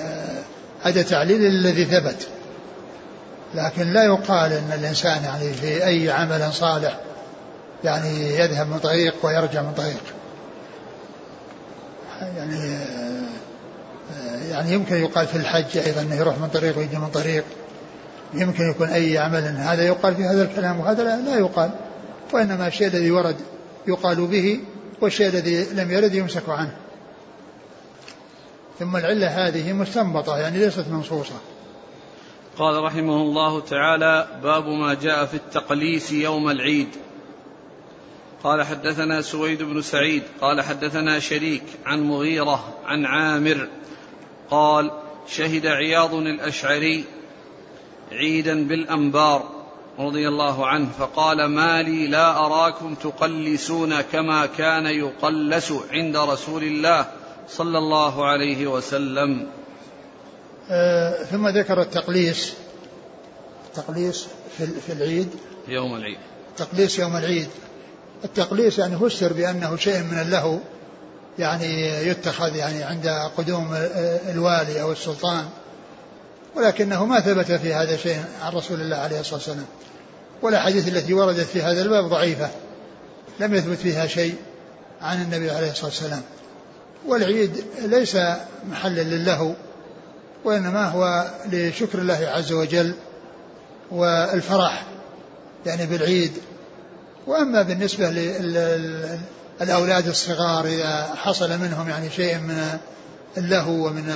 هذا 0.83 1.01
تعليل 1.01 1.45
الذي 1.45 1.85
ثبت. 1.85 2.27
لكن 3.55 3.93
لا 3.93 4.03
يقال 4.03 4.53
إن 4.53 4.71
الإنسان 4.79 5.23
يعني 5.23 5.53
في 5.53 5.85
أي 5.85 6.11
عمل 6.11 6.53
صالح 6.53 6.99
يعني 7.83 8.35
يذهب 8.39 8.67
من 8.69 8.79
طريق 8.79 9.15
ويرجع 9.23 9.61
من 9.61 9.73
طريق. 9.73 10.03
يعني 12.37 12.77
يعني 14.49 14.73
يمكن 14.73 14.95
يقال 14.95 15.27
في 15.27 15.35
الحج 15.35 15.77
أيضا 15.77 16.01
إنه 16.01 16.15
يروح 16.15 16.37
من 16.37 16.47
طريق 16.47 16.77
ويجي 16.77 16.97
من 16.97 17.09
طريق. 17.09 17.43
يمكن 18.33 18.69
يكون 18.69 18.87
أي 18.87 19.17
عمل 19.17 19.43
هذا 19.57 19.87
يقال 19.87 20.15
في 20.15 20.23
هذا 20.23 20.43
الكلام 20.43 20.79
وهذا 20.79 21.03
لا 21.03 21.37
يقال. 21.37 21.71
وإنما 22.33 22.67
الشيء 22.67 22.87
الذي 22.87 23.11
ورد 23.11 23.35
يقال 23.87 24.27
به 24.27 24.59
والشيء 25.01 25.27
الذي 25.27 25.65
لم 25.73 25.91
يرد 25.91 26.13
يمسك 26.13 26.49
عنه. 26.49 26.75
ثم 28.79 28.95
العلة 28.95 29.27
هذه 29.27 29.73
مستنبطة 29.73 30.37
يعني 30.37 30.57
ليست 30.57 30.85
منصوصة. 30.89 31.35
قال 32.57 32.83
رحمه 32.83 33.21
الله 33.21 33.59
تعالى 33.59 34.27
باب 34.43 34.67
ما 34.67 34.93
جاء 34.93 35.25
في 35.25 35.33
التقليس 35.33 36.11
يوم 36.11 36.49
العيد. 36.49 36.87
قال 38.43 38.63
حدثنا 38.63 39.21
سويد 39.21 39.63
بن 39.63 39.81
سعيد 39.81 40.23
قال 40.41 40.61
حدثنا 40.61 41.19
شريك 41.19 41.63
عن 41.85 42.03
مغيرة 42.03 42.77
عن 42.85 43.05
عامر 43.05 43.67
قال 44.49 44.91
شهد 45.27 45.65
عياض 45.65 46.13
الأشعري 46.13 47.03
عيدا 48.13 48.67
بالأنبار 48.67 49.49
رضي 49.99 50.27
الله 50.27 50.67
عنه 50.67 50.89
فقال 50.99 51.45
ما 51.45 51.81
لي 51.81 52.07
لا 52.07 52.45
أراكم 52.45 52.95
تقلسون 52.95 54.01
كما 54.01 54.45
كان 54.45 54.85
يقلس 54.85 55.73
عند 55.91 56.17
رسول 56.17 56.63
الله 56.63 57.05
صلى 57.49 57.77
الله 57.77 58.25
عليه 58.25 58.67
وسلم. 58.67 59.47
آه 60.69 61.23
ثم 61.23 61.47
ذكر 61.47 61.81
التقليس. 61.81 62.53
التقليس 63.67 64.27
في, 64.57 64.65
في 64.65 64.93
العيد. 64.93 65.29
يوم 65.67 65.95
العيد. 65.95 66.17
تقليس 66.57 66.99
يوم 66.99 67.17
العيد. 67.17 67.49
التقليس 68.23 68.79
يعني 68.79 68.97
فسر 68.97 69.33
بأنه 69.33 69.75
شيء 69.75 70.03
من 70.03 70.19
اللهو 70.19 70.59
يعني 71.39 71.87
يتخذ 72.07 72.55
يعني 72.55 72.83
عند 72.83 73.07
قدوم 73.37 73.73
الوالي 74.29 74.81
أو 74.81 74.91
السلطان. 74.91 75.45
ولكنه 76.55 77.05
ما 77.05 77.19
ثبت 77.19 77.51
في 77.51 77.73
هذا 77.73 77.97
شيء 77.97 78.23
عن 78.41 78.53
رسول 78.53 78.81
الله 78.81 78.97
عليه 78.97 79.19
الصلاة 79.19 79.35
والسلام. 79.35 79.65
والأحاديث 80.41 80.87
التي 80.87 81.13
وردت 81.13 81.47
في 81.47 81.61
هذا 81.61 81.81
الباب 81.81 82.05
ضعيفة. 82.05 82.49
لم 83.39 83.55
يثبت 83.55 83.77
فيها 83.77 84.07
شيء 84.07 84.35
عن 85.01 85.21
النبي 85.21 85.51
عليه 85.51 85.71
الصلاة 85.71 85.85
والسلام. 85.85 86.21
والعيد 87.05 87.63
ليس 87.81 88.17
محلا 88.69 89.01
للهو 89.01 89.53
وإنما 90.43 90.85
هو 90.85 91.31
لشكر 91.51 91.99
الله 91.99 92.27
عز 92.27 92.51
وجل 92.51 92.93
والفرح 93.91 94.85
يعني 95.65 95.85
بالعيد. 95.85 96.31
وأما 97.27 97.61
بالنسبة 97.61 98.09
للأولاد 99.59 100.07
الصغار 100.07 100.65
إذا 100.65 101.13
حصل 101.15 101.59
منهم 101.59 101.89
يعني 101.89 102.09
شيء 102.09 102.37
من 102.37 102.77
اللهو 103.37 103.87
ومن 103.87 104.13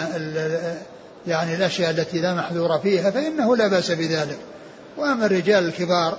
يعني 1.27 1.55
الأشياء 1.55 1.89
التي 1.91 2.21
لا 2.21 2.33
محذور 2.33 2.79
فيها 2.79 3.11
فإنه 3.11 3.55
لا 3.55 3.67
بأس 3.67 3.91
بذلك. 3.91 4.37
وأما 4.97 5.25
الرجال 5.25 5.65
الكبار 5.65 6.17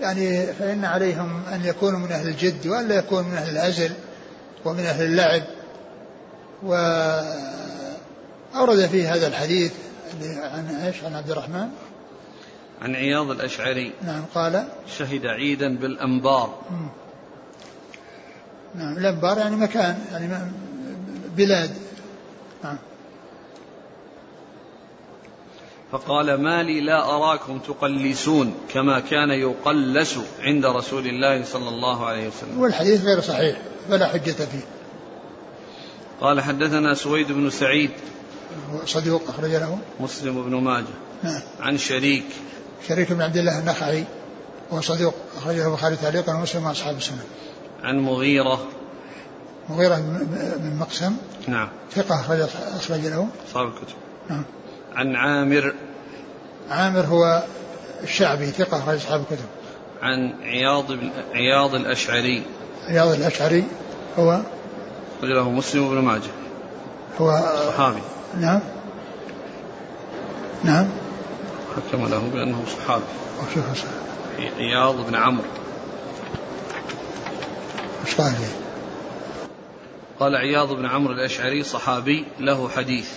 يعني 0.00 0.46
فإن 0.46 0.84
عليهم 0.84 1.42
أن 1.52 1.64
يكونوا 1.64 1.98
من 1.98 2.12
أهل 2.12 2.28
الجد 2.28 2.66
وأن 2.66 2.88
لا 2.88 2.94
يكونوا 2.94 3.30
من 3.30 3.36
أهل 3.36 3.50
العزل 3.50 3.90
ومن 4.64 4.80
أهل 4.80 5.04
اللعب. 5.04 5.42
وأورد 6.62 7.26
فيه 8.86 9.14
هذا 9.14 9.26
الحديث 9.26 9.72
عن 10.22 10.66
إيش؟ 10.84 11.04
عن 11.04 11.14
عبد 11.14 11.30
الرحمن. 11.30 11.68
عن 12.82 12.94
عياض 12.94 13.30
الأشعري. 13.30 13.92
نعم 14.02 14.24
قال 14.34 14.64
شهد 14.98 15.26
عيدا 15.26 15.76
بالأنبار. 15.76 16.58
نعم 18.74 18.98
الأنبار 18.98 19.38
يعني 19.38 19.56
مكان 19.56 19.98
يعني 20.12 20.28
بلاد. 21.36 21.70
فقال 25.92 26.42
ما 26.42 26.62
لي 26.62 26.80
لا 26.80 27.04
أراكم 27.04 27.58
تقلسون 27.58 28.54
كما 28.74 29.00
كان 29.00 29.30
يقلس 29.30 30.18
عند 30.40 30.66
رسول 30.66 31.06
الله 31.06 31.44
صلى 31.44 31.68
الله 31.68 32.06
عليه 32.06 32.28
وسلم. 32.28 32.60
والحديث 32.60 33.04
غير 33.04 33.20
صحيح 33.20 33.56
فلا 33.88 34.06
حجة 34.06 34.30
فيه. 34.30 34.64
قال 36.20 36.40
حدثنا 36.40 36.94
سويد 36.94 37.32
بن 37.32 37.50
سعيد 37.50 37.90
صدوق 38.86 39.22
أخرج 39.28 39.50
له. 39.50 39.78
مسلم 40.00 40.42
بن 40.42 40.54
ماجه 40.54 40.84
نعم. 41.22 41.40
عن 41.60 41.78
شريك. 41.78 42.24
شريك 42.88 43.12
بن 43.12 43.22
عبد 43.22 43.36
الله 43.36 43.58
النخعي 43.58 44.04
وهو 44.70 44.80
صدوق 44.80 45.14
أخرجه 45.36 45.66
البخاري 45.66 45.96
تعليقا 45.96 46.34
ومسلم 46.34 46.66
وأصحاب 46.66 46.96
السنة. 46.96 47.24
عن 47.82 47.98
مغيرة. 47.98 48.68
مغيرة 49.68 49.96
بن 50.56 50.76
مقسم. 50.76 51.16
نعم. 51.48 51.68
ثقة 51.94 52.20
أخرج 52.20 52.40
أخرج 52.76 53.00
له. 53.00 53.28
أصحاب 53.48 53.66
الكتب. 53.66 53.96
نعم. 54.30 54.44
عن 54.94 55.16
عامر. 55.16 55.74
عامر 56.70 57.00
هو 57.00 57.42
الشعبي 58.02 58.46
ثقة 58.46 58.78
أخرج 58.78 58.96
أصحاب 58.96 59.20
الكتب. 59.20 59.46
عن 60.02 60.32
عياض 60.42 60.92
بن 60.92 61.10
عياض 61.34 61.74
الأشعري. 61.74 62.42
عياض 62.88 63.08
الأشعري 63.12 63.64
هو؟ 64.18 64.40
أخرج 65.18 65.30
له 65.30 65.50
مسلم 65.50 65.90
بن 65.90 65.98
ماجه. 65.98 66.30
هو 67.20 67.40
صحابي. 67.68 68.02
نعم. 68.40 68.60
نعم. 70.64 70.88
حكم 71.76 72.06
له 72.06 72.30
بأنه 72.32 72.64
صحابي. 72.66 73.04
وكيف 73.42 73.84
عياض 74.58 75.06
بن 75.06 75.14
عمرو. 75.14 75.44
إيش 78.06 78.14
قال 78.20 78.34
قال 80.20 80.36
عياض 80.36 80.72
بن 80.72 80.86
عمرو 80.86 81.12
الأشعري 81.12 81.62
صحابي 81.62 82.24
له 82.40 82.68
حديث. 82.68 83.10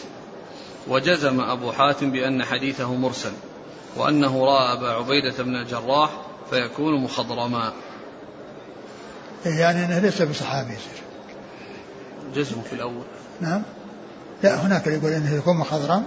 وجزم 0.88 1.42
أبو 1.42 1.72
حاتم 1.72 2.12
بأن 2.12 2.44
حديثه 2.44 2.96
مرسل 2.96 3.32
وأنه 3.96 4.46
رأى 4.46 4.74
أبا 4.74 4.90
عبيدة 4.90 5.44
بن 5.44 5.56
الجراح 5.56 6.10
فيكون 6.50 7.04
مخضرما. 7.04 7.74
يعني 9.46 9.86
أنه 9.86 10.00
ليس 10.00 10.22
بصحابي 10.22 10.74
يصير 10.74 11.04
جزم 12.36 12.62
في 12.62 12.74
الأول. 12.74 13.04
نعم. 13.42 13.62
لا 14.44 14.56
هناك 14.56 14.88
اللي 14.88 14.98
يقول 14.98 15.12
أنه 15.12 15.36
يكون 15.36 15.58
مخضرم 15.58 16.06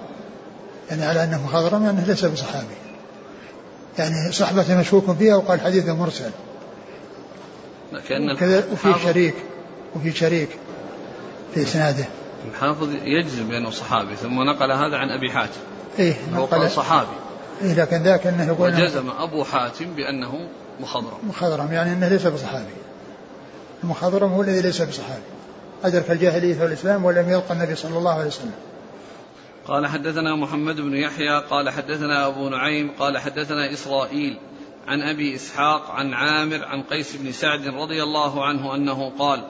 يعني 0.90 1.04
على 1.04 1.24
أنه 1.24 1.44
مخضرم 1.44 1.84
يعني 1.84 2.04
ليس 2.06 2.24
بصحابي. 2.24 2.74
يعني 3.98 4.32
صحبة 4.32 4.78
مشكوك 4.80 5.10
فيها 5.10 5.36
وقال 5.36 5.60
حديث 5.60 5.88
مرسل. 5.88 6.30
كذا 8.38 8.64
وفي 8.72 8.94
شريك 9.04 9.34
وفي 9.96 10.12
شريك 10.12 10.48
في 11.54 11.62
إسناده. 11.62 12.04
الحافظ 12.44 12.88
يجزم 13.04 13.48
بأنه 13.48 13.70
صحابي 13.70 14.16
ثم 14.16 14.42
نقل 14.42 14.72
هذا 14.72 14.96
عن 14.96 15.10
أبي 15.10 15.30
حاتم. 15.30 15.60
إيه 15.98 16.14
نقل. 16.32 16.70
صحابي. 16.70 17.16
إيه 17.62 17.74
لكن 17.74 18.02
ذاك 18.02 18.26
أنه 18.26 18.46
يقول 18.46 18.74
وجزم 18.74 19.10
أبو 19.10 19.44
حاتم 19.44 19.94
بأنه 19.94 20.48
مخضرم. 20.80 21.18
مخضرم 21.28 21.72
يعني 21.72 21.92
أنه 21.92 22.08
ليس 22.08 22.26
بصحابي. 22.26 22.72
المخضرم 23.84 24.32
هو 24.32 24.42
الذي 24.42 24.62
ليس 24.62 24.82
بصحابي. 24.82 25.22
أدرك 25.84 26.10
الجاهلية 26.10 26.62
والإسلام 26.62 27.04
ولم 27.04 27.30
يلقى 27.30 27.54
النبي 27.54 27.74
صلى 27.74 27.98
الله 27.98 28.12
عليه 28.12 28.26
وسلم. 28.26 28.54
قال 29.68 29.86
حدثنا 29.86 30.36
محمد 30.36 30.76
بن 30.76 30.96
يحيى 30.96 31.40
قال 31.50 31.70
حدثنا 31.70 32.26
أبو 32.26 32.48
نعيم 32.48 32.90
قال 32.98 33.18
حدثنا 33.18 33.72
إسرائيل 33.72 34.38
عن 34.88 35.02
أبي 35.02 35.34
إسحاق 35.34 35.90
عن 35.90 36.14
عامر 36.14 36.64
عن 36.64 36.82
قيس 36.82 37.16
بن 37.16 37.32
سعد 37.32 37.66
رضي 37.66 38.02
الله 38.02 38.44
عنه 38.44 38.74
أنه 38.74 39.12
قال 39.18 39.44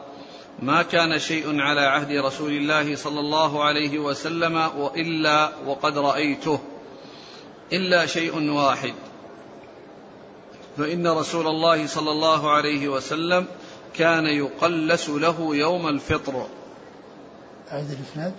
ما 0.63 0.83
كان 0.83 1.19
شيء 1.19 1.61
على 1.61 1.81
عهد 1.81 2.13
رسول 2.13 2.53
الله 2.53 2.97
صلى 2.97 3.21
الله 3.21 3.65
عليه 3.65 3.99
وسلم 3.99 4.57
وإلا 4.57 5.53
وقد 5.67 5.99
رأيته 5.99 6.61
إلا 7.73 8.07
شيء 8.07 8.51
واحد. 8.51 8.95
فإن 10.79 11.07
رسول 11.07 11.47
الله 11.47 11.87
صلى 11.87 12.11
الله 12.11 12.51
عليه 12.51 12.89
وسلم 12.89 13.47
كان 13.95 14.27
يقلس 14.27 15.09
له 15.09 15.57
يوم 15.57 15.89
الفطر. 15.89 16.47
أعد 17.73 17.91
الإسناد؟ 17.91 18.35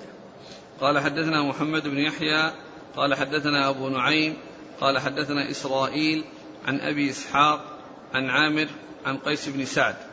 قال 0.81 0.99
حدثنا 0.99 1.43
محمد 1.43 1.87
بن 1.87 1.97
يحيى 1.97 2.51
قال 2.95 3.15
حدثنا 3.15 3.69
أبو 3.69 3.89
نعيم 3.89 4.37
قال 4.81 4.99
حدثنا 4.99 5.51
إسرائيل 5.51 6.23
عن 6.67 6.79
أبي 6.79 7.09
إسحاق 7.09 7.65
عن 8.13 8.29
عامر 8.29 8.67
عن 9.05 9.17
قيس 9.17 9.49
بن 9.49 9.65
سعد. 9.65 10.08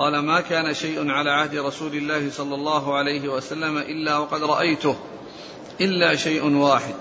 قال 0.00 0.18
ما 0.18 0.40
كان 0.40 0.74
شيء 0.74 1.10
على 1.10 1.30
عهد 1.30 1.56
رسول 1.56 1.94
الله 1.94 2.30
صلى 2.30 2.54
الله 2.54 2.96
عليه 2.96 3.28
وسلم 3.28 3.78
إلا 3.78 4.18
وقد 4.18 4.42
رأيته 4.42 4.96
إلا 5.80 6.16
شيء 6.16 6.56
واحد 6.56 6.94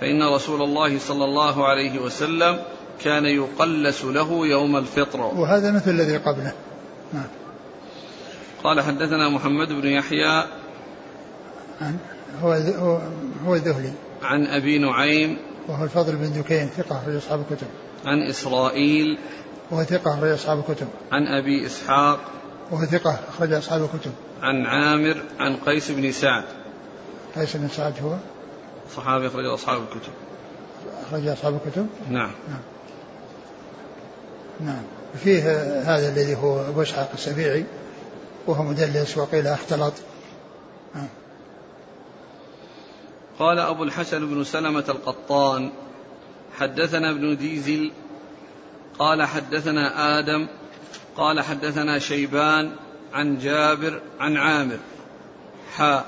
فإن 0.00 0.22
رسول 0.22 0.62
الله 0.62 0.98
صلى 0.98 1.24
الله 1.24 1.66
عليه 1.66 1.98
وسلم 1.98 2.62
كان 3.04 3.24
يقلس 3.24 4.04
له 4.04 4.46
يوم 4.46 4.76
الفطر. 4.76 5.20
وهذا 5.20 5.70
مثل 5.70 5.90
الذي 5.90 6.16
قبله. 6.16 6.52
نعم. 7.12 7.28
قال 8.64 8.80
حدثنا 8.80 9.28
محمد 9.28 9.68
بن 9.68 9.86
يحيى 9.86 10.44
عن 11.80 11.96
هو 12.42 12.52
هو 13.46 13.54
الذهلي. 13.54 13.92
عن 14.22 14.46
أبي 14.46 14.78
نعيم 14.78 15.36
وهو 15.68 15.84
الفضل 15.84 16.16
بن 16.16 16.32
دكين 16.32 16.68
ثقة 16.68 16.98
أخرج 16.98 17.16
أصحاب 17.16 17.40
الكتب. 17.40 17.66
عن 18.06 18.22
إسرائيل 18.22 19.18
وهو 19.70 19.84
ثقة 19.84 20.14
أخرج 20.14 20.30
أصحاب 20.30 20.58
الكتب. 20.58 20.88
عن 21.12 21.26
أبي 21.26 21.66
إسحاق. 21.66 22.20
وهو 22.70 22.84
ثقة 22.84 23.20
أخرج 23.28 23.52
أصحاب 23.52 23.82
الكتب. 23.82 24.12
عن 24.42 24.66
عامر 24.66 25.22
عن 25.38 25.56
قيس 25.56 25.90
بن 25.90 26.12
سعد. 26.12 26.44
قيس 27.36 27.56
بن 27.56 27.68
سعد 27.68 27.94
هو؟ 28.02 28.16
صحابي 28.96 29.26
أخرج 29.26 29.46
أصحاب 29.46 29.82
الكتب. 29.82 30.12
أخرج 31.06 31.28
أصحاب 31.28 31.60
الكتب؟ 31.66 31.86
نعم. 32.10 32.32
نعم. 32.48 32.60
نعم. 34.60 34.82
فيه 35.24 35.42
هذا 35.82 36.08
الذي 36.08 36.34
هو 36.34 36.68
أبو 36.68 36.82
إسحاق 36.82 37.10
السبيعي 37.14 37.64
وهو 38.46 38.62
مدلس 38.62 39.18
وقيل 39.18 39.46
أختلط. 39.46 39.94
نعم. 40.94 41.08
قال 43.38 43.58
أبو 43.58 43.82
الحسن 43.82 44.26
بن 44.26 44.44
سلمة 44.44 44.84
القطان 44.88 45.70
حدثنا 46.58 47.10
ابن 47.10 47.36
ديزل 47.36 47.92
قال 49.00 49.22
حدثنا 49.22 50.18
آدم 50.18 50.46
قال 51.16 51.40
حدثنا 51.40 51.98
شيبان 51.98 52.72
عن 53.12 53.38
جابر 53.38 54.00
عن 54.20 54.36
عامر. 54.36 54.78
حاء 55.76 56.06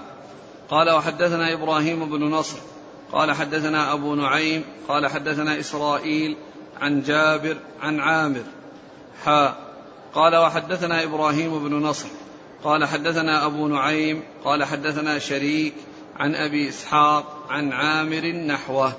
قال 0.70 0.90
وحدثنا 0.90 1.52
إبراهيم 1.52 2.10
بن 2.10 2.24
نصر 2.24 2.56
قال 3.12 3.32
حدثنا 3.32 3.92
أبو 3.92 4.14
نعيم 4.14 4.64
قال 4.88 5.06
حدثنا 5.06 5.60
إسرائيل 5.60 6.36
عن 6.80 7.02
جابر 7.02 7.56
عن 7.82 8.00
عامر. 8.00 8.44
حاء 9.24 9.56
قال 10.14 10.36
وحدثنا 10.36 11.02
إبراهيم 11.02 11.68
بن 11.68 11.74
نصر 11.74 12.08
قال 12.64 12.84
حدثنا 12.84 13.46
أبو 13.46 13.68
نعيم 13.68 14.22
قال 14.44 14.64
حدثنا 14.64 15.18
شريك 15.18 15.74
عن 16.16 16.34
أبي 16.34 16.68
إسحاق 16.68 17.46
عن 17.50 17.72
عامر 17.72 18.26
نحوه. 18.26 18.92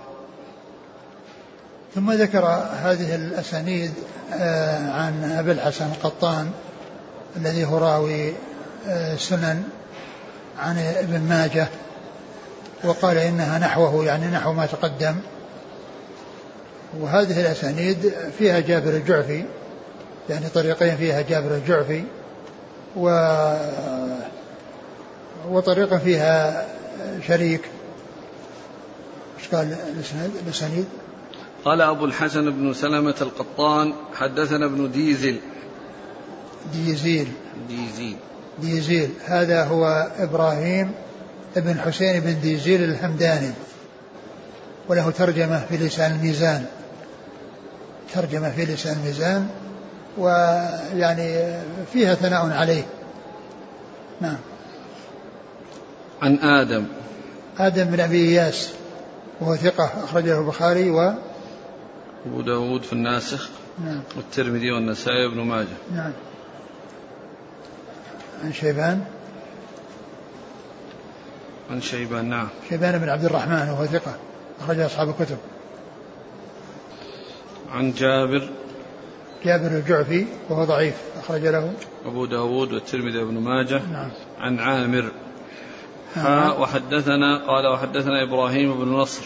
ثم 1.96 2.12
ذكر 2.12 2.46
هذه 2.84 3.16
الأسانيد 3.16 3.94
آه، 4.34 4.92
عن 4.92 5.32
أبي 5.32 5.52
الحسن 5.52 5.86
القطان 5.86 6.52
الذي 7.38 7.66
هو 7.66 7.78
راوي 7.78 8.34
آه، 8.88 9.16
سنن 9.16 9.64
عن 10.60 10.78
ابن 10.78 11.20
ماجه 11.20 11.68
وقال 12.84 13.18
إنها 13.18 13.60
نحوه 13.60 14.06
يعني 14.06 14.28
نحو 14.28 14.54
ما 14.54 14.66
تقدم. 14.66 15.16
وهذه 17.00 17.42
الأسانيد 17.42 18.14
فيها 18.38 18.60
جابر 18.60 18.90
الجعفي 18.90 19.46
يعني 20.30 20.50
طريقين 20.50 20.98
فيها 20.98 21.22
جابر 21.22 21.56
الجعفي 21.56 22.04
و 22.96 23.10
وطريقة 25.50 25.98
فيها 25.98 26.66
شريك. 27.28 27.62
إيش 29.40 29.48
قال 29.50 29.76
الأسانيد؟ 30.46 30.86
قال 31.66 31.82
أبو 31.82 32.06
الحسن 32.06 32.52
بن 32.52 32.74
سلمة 32.74 33.16
القطان 33.22 33.94
حدثنا 34.14 34.66
ابن 34.66 34.92
ديزل. 34.92 35.40
ديزيل. 36.74 37.28
ديزيل. 37.68 38.18
ديزيل. 38.62 39.10
هذا 39.26 39.64
هو 39.64 40.12
إبراهيم 40.18 40.92
ابن 41.58 41.80
حسين 41.80 42.20
بن 42.20 42.42
ديزيل 42.42 42.84
الهمداني. 42.84 43.52
وله 44.90 45.12
ترجمة 45.12 45.66
في 45.70 45.78
لسان 45.78 46.12
الميزان. 46.12 46.66
ترجمة 48.14 48.52
في 48.52 48.66
لسان 48.66 48.98
الميزان 48.98 49.48
ويعني 50.18 51.58
فيها 51.94 52.16
ثناء 52.16 52.50
عليه. 52.50 52.84
نعم. 54.22 54.38
عن 56.22 56.36
آدم. 56.38 56.86
آدم 57.60 57.84
بن 57.84 58.00
أبي 58.00 58.30
إياس 58.30 58.70
وهو 59.42 59.56
ثقة 59.56 59.92
أخرجه 60.04 60.40
البخاري 60.40 60.90
و 60.90 61.14
أبو 62.26 62.42
داود 62.42 62.84
في 62.84 62.94
الناسخ 62.94 63.50
نعم. 63.86 64.02
والترمذي 64.16 64.72
والنسائي 64.72 65.26
وابن 65.26 65.42
ماجه. 65.42 65.68
نعم. 65.96 66.12
عن 68.44 68.54
شيبان؟ 68.54 69.06
عن 71.72 71.82
شيبان 71.82 72.30
نعم. 72.30 72.48
شيبان 72.70 72.98
بن 72.98 73.10
عبد 73.10 73.26
الرحمن 73.26 73.70
وهو 73.70 73.86
ثقة 73.86 74.16
أخرج 74.62 74.80
أصحاب 74.80 75.10
الكتب. 75.10 75.38
عن 77.72 77.92
جابر. 77.92 78.50
جابر 79.46 79.68
الجعفي 79.68 80.26
وهو 80.50 80.64
ضعيف 80.64 80.96
أخرج 81.20 81.42
له. 81.42 81.74
أبو 82.06 82.26
داود 82.26 82.74
والترمذي 82.74 83.18
وابن 83.18 83.40
ماجه. 83.40 83.82
نعم. 83.92 84.10
عن 84.40 84.60
عامر. 84.60 85.12
نعم. 86.16 86.26
ها 86.26 86.52
وحدثنا 86.52 87.38
قال 87.48 87.68
وحدثنا 87.68 88.24
إبراهيم 88.24 88.86
بن 88.86 88.92
نصر. 88.92 89.24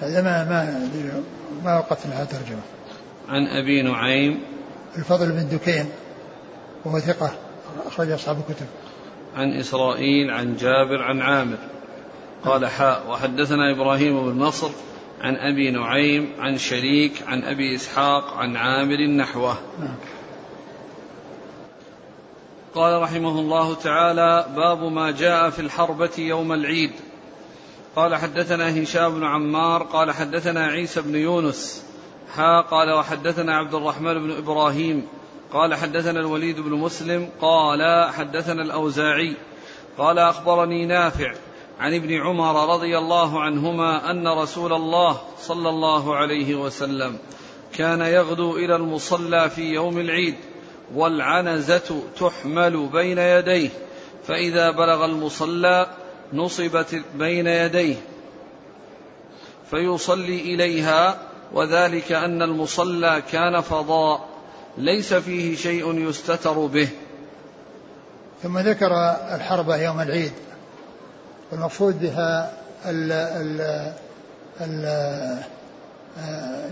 هذا 0.00 0.22
ما 0.22 0.44
ما 0.44 0.88
ما 1.64 1.78
وقفت 1.78 2.06
لها 2.06 2.24
ترجمة. 2.24 2.62
عن 3.28 3.46
أبي 3.46 3.82
نعيم. 3.82 4.40
الفضل 4.98 5.32
بن 5.32 5.48
دكين 5.48 5.86
وهو 6.84 6.98
ثقة 6.98 7.32
أخرج 7.86 8.10
أصحاب 8.10 8.36
الكتب. 8.38 8.66
عن 9.36 9.52
إسرائيل 9.52 10.30
عن 10.30 10.56
جابر 10.56 11.02
عن 11.02 11.20
عامر. 11.20 11.58
قال 12.44 12.66
حاء 12.66 13.10
وحدثنا 13.10 13.70
إبراهيم 13.70 14.32
بن 14.32 14.38
نصر 14.38 14.70
عن 15.20 15.36
أبي 15.36 15.70
نعيم 15.70 16.32
عن 16.38 16.58
شريك 16.58 17.12
عن 17.26 17.44
أبي 17.44 17.74
إسحاق 17.74 18.34
عن 18.34 18.56
عامر 18.56 19.06
نحوه. 19.06 19.56
نعم. 19.80 19.96
قال 22.74 23.02
رحمه 23.02 23.40
الله 23.40 23.74
تعالى 23.74 24.46
باب 24.56 24.82
ما 24.82 25.10
جاء 25.10 25.50
في 25.50 25.60
الحربة 25.60 26.10
يوم 26.18 26.52
العيد. 26.52 26.90
قال 27.96 28.16
حدثنا 28.16 28.82
هشام 28.82 29.14
بن 29.14 29.24
عمار 29.24 29.82
قال 29.82 30.10
حدثنا 30.10 30.66
عيسى 30.66 31.00
بن 31.00 31.16
يونس 31.16 31.84
ها 32.34 32.60
قال 32.60 32.92
وحدثنا 32.92 33.56
عبد 33.56 33.74
الرحمن 33.74 34.14
بن 34.14 34.30
إبراهيم 34.30 35.06
قال 35.52 35.74
حدثنا 35.74 36.20
الوليد 36.20 36.60
بن 36.60 36.70
مسلم 36.70 37.28
قال 37.40 38.10
حدثنا 38.12 38.62
الأوزاعي 38.62 39.36
قال 39.98 40.18
أخبرني 40.18 40.86
نافع 40.86 41.32
عن 41.80 41.94
ابن 41.94 42.14
عمر 42.14 42.74
رضي 42.74 42.98
الله 42.98 43.40
عنهما 43.40 44.10
أن 44.10 44.28
رسول 44.28 44.72
الله 44.72 45.20
صلى 45.38 45.68
الله 45.68 46.16
عليه 46.16 46.54
وسلم 46.54 47.18
كان 47.74 48.00
يغدو 48.00 48.56
إلى 48.56 48.76
المصلى 48.76 49.50
في 49.50 49.62
يوم 49.62 49.98
العيد 49.98 50.34
والعنزة 50.94 52.02
تحمل 52.20 52.88
بين 52.92 53.18
يديه 53.18 53.70
فإذا 54.24 54.70
بلغ 54.70 55.04
المصلى 55.04 55.86
نصبت 56.34 57.02
بين 57.14 57.46
يديه 57.46 57.96
فيصلي 59.70 60.40
إليها 60.40 61.18
وذلك 61.52 62.12
أن 62.12 62.42
المصلى 62.42 63.22
كان 63.32 63.60
فضاء 63.60 64.20
ليس 64.78 65.14
فيه 65.14 65.56
شيء 65.56 66.08
يستتر 66.08 66.66
به. 66.66 66.88
ثم 68.42 68.58
ذكر 68.58 68.92
الحربه 69.34 69.76
يوم 69.76 70.00
العيد 70.00 70.32
والمقصود 71.52 72.00
بها 72.00 72.52
ال 72.86 73.12
ال 73.12 73.60
ال 74.60 74.84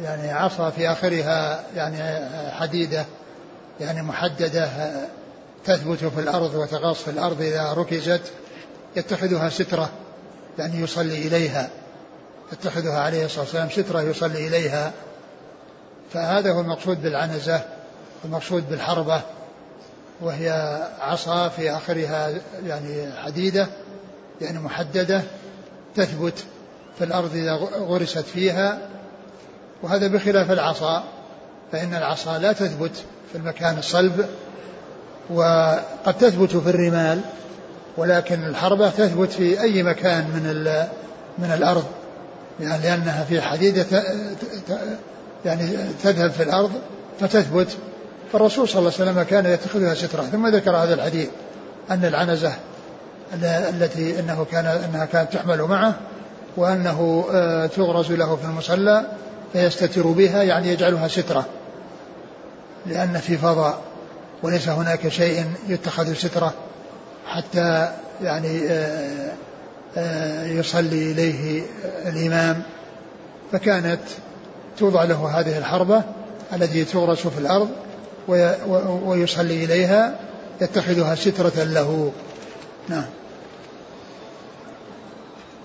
يعني 0.05 0.33
عصا 0.33 0.71
في 0.71 0.93
آخرها 0.93 1.65
يعني 1.77 2.29
حديدة 2.51 3.05
يعني 3.81 4.03
محددة 4.03 4.69
تثبت 5.65 5.99
في 5.99 6.21
الأرض 6.21 6.55
وتغاص 6.55 7.03
في 7.03 7.11
الأرض 7.11 7.41
إذا 7.41 7.73
ركزت. 7.73 8.33
يتخذها 8.97 9.49
سترة 9.49 9.91
يعني 10.59 10.81
يصلي 10.81 11.27
إليها. 11.27 11.71
يتخذها 12.53 12.99
عليه 13.01 13.25
الصلاة 13.25 13.45
والسلام 13.45 13.71
سترة 13.71 14.03
يصلي 14.03 14.49
إليها. 14.49 14.93
فهذا 16.13 16.53
هو 16.53 16.61
المقصود 16.61 17.03
بالعنزة 17.03 17.61
المقصود 18.25 18.71
بالحربة 18.71 19.21
وهي 20.21 20.79
عصا 21.01 21.49
في 21.49 21.71
آخرها 21.71 22.31
يعني 22.67 23.13
حديدة 23.25 23.67
يعني 24.41 24.59
محددة 24.59 25.23
تثبت 25.97 26.45
في 26.99 27.05
الأرض 27.05 27.37
إذا 27.37 27.55
غرست 27.79 28.19
فيها. 28.19 28.79
وهذا 29.83 30.07
بخلاف 30.07 30.51
العصا 30.51 31.05
فإن 31.73 31.95
العصا 31.95 32.39
لا 32.39 32.53
تثبت 32.53 33.05
في 33.33 33.39
المكان 33.39 33.79
الصلب 33.79 34.27
وقد 35.31 36.15
تثبت 36.21 36.57
في 36.57 36.71
الرمال. 36.71 37.21
ولكن 37.97 38.45
الحربة 38.45 38.91
تثبت 38.91 39.33
في 39.33 39.61
أي 39.61 39.83
مكان 39.83 40.25
من 40.25 40.75
من 41.39 41.53
الأرض. 41.53 41.85
يعني 42.61 42.83
لأنها 42.83 43.25
في 43.25 43.41
حديدة 43.41 43.87
يعني 45.45 45.71
تذهب 46.03 46.31
في 46.31 46.43
الأرض 46.43 46.71
فتثبت. 47.21 47.69
فالرسول 48.33 48.69
صلى 48.69 48.79
الله 48.79 48.93
عليه 49.01 49.11
وسلم 49.11 49.23
كان 49.23 49.47
يتخذها 49.47 49.95
سترة. 49.95 50.23
ثم 50.23 50.49
ذكر 50.49 50.77
هذا 50.77 50.95
الحديث 50.95 51.29
أن 51.91 52.05
العنزة 52.05 52.53
التي 53.45 54.21
إنه 54.21 54.47
كان 54.51 54.67
إنها 54.67 55.05
كانت 55.05 55.33
تحمل 55.33 55.63
معه 55.63 55.95
وأنه 56.57 57.25
آه، 57.33 57.67
تغرز 57.67 58.13
له 58.13 58.37
في 58.37 58.45
المصلى 58.45 59.07
فيستتر 59.53 60.07
بها 60.07 60.43
يعني 60.43 60.69
يجعلها 60.69 61.09
سترة. 61.09 61.47
لأن 62.87 63.19
في 63.19 63.37
فضاء 63.37 63.79
وليس 64.43 64.69
هناك 64.69 65.09
شيء 65.09 65.45
يتخذ 65.69 66.15
سترة. 66.15 66.55
حتى 67.27 67.93
يعني 68.23 68.67
آه، 68.69 69.33
آه، 69.97 70.47
يصلي 70.47 71.13
إليه 71.13 71.63
الإمام. 72.07 72.63
فكانت 73.53 74.01
توضع 74.79 75.05
له 75.05 75.41
هذه 75.41 75.59
الحربة 75.59 76.03
التي 76.53 76.85
تغرس 76.85 77.27
في 77.27 77.39
الأرض 77.39 77.69
ويصلي 79.05 79.65
إليها 79.65 80.19
يتخذها 80.61 81.15
سترة 81.15 81.65
له. 81.65 82.13
نعم. 82.89 83.05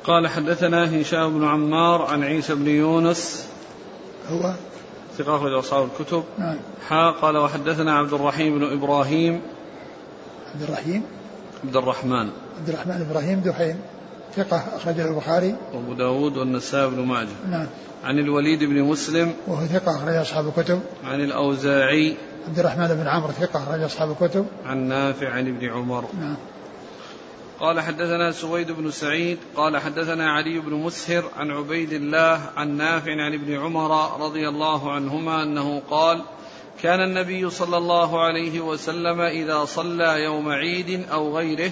قال 0.04 0.28
حدثنا 0.28 1.02
هشام 1.02 1.40
بن 1.40 1.48
عمار 1.48 2.02
عن 2.02 2.24
عيسى 2.24 2.56
بن 2.56 2.68
يونس. 2.68 3.46
هو؟ 4.32 4.54
أخرج 5.20 5.54
أصحاب 5.54 5.90
الكتب. 6.00 6.24
نعم. 6.38 6.58
حا 6.90 7.12
قال 7.12 7.38
وحدثنا 7.38 7.98
عبد 7.98 8.14
الرحيم 8.14 8.60
بن 8.60 8.74
إبراهيم. 8.74 9.42
عبد 10.54 10.64
الرحيم؟ 10.64 11.04
عبد 11.64 11.76
الرحمن. 11.76 12.30
عبد 12.60 12.70
الرحمن 12.70 13.08
إبراهيم 13.10 13.40
دحيم 13.40 13.80
ثقة 14.36 14.64
أخرجه 14.76 15.08
البخاري. 15.08 15.56
وأبو 15.74 15.94
داود 15.94 16.38
والنسائي 16.38 16.90
بن 16.90 17.06
ماجه. 17.06 17.28
نعم. 17.50 17.68
عن 18.04 18.20
الوليد 18.20 18.64
بن 18.64 18.84
مسلم. 18.84 19.34
وهو 19.48 19.66
ثقة 19.66 19.96
أخرج 19.96 20.16
أصحاب 20.16 20.48
الكتب. 20.48 20.82
عن 21.06 21.22
الأوزاعي. 21.22 22.18
عبد 22.48 22.60
الرحمن 22.60 22.88
بن 22.88 23.08
عمرو 23.08 23.32
ثقة 23.32 23.64
أخرج 23.64 23.82
أصحاب 23.82 24.12
الكتب. 24.12 24.46
عن 24.66 24.78
نافع 24.78 25.30
عن 25.30 25.48
ابن 25.48 25.70
عمر. 25.70 26.06
نعم. 26.20 26.36
قال 27.60 27.80
حدثنا 27.80 28.32
سويد 28.32 28.72
بن 28.72 28.92
سعيد. 28.92 29.38
قال 29.56 29.78
حدثنا 29.78 30.32
علي 30.32 30.60
بن 30.60 30.74
مسهر 30.74 31.24
عن 31.38 31.52
عبيد 31.52 31.94
الله 31.94 32.42
عن 32.58 32.78
نافع 32.78 33.12
عن 33.12 33.34
ابن 33.34 33.58
عمر 33.58 34.22
رضي 34.26 34.48
الله 34.50 34.92
عنهما 34.92 35.44
أنه 35.44 35.82
قال 35.90 36.22
كان 36.82 37.02
النبي 37.02 37.50
صلى 37.50 37.78
الله 37.78 38.22
عليه 38.22 38.60
وسلم 38.62 39.22
إذا 39.22 39.66
صلى 39.66 40.24
يوم 40.24 40.50
عيد 40.50 41.06
أو 41.12 41.38
غيره 41.38 41.72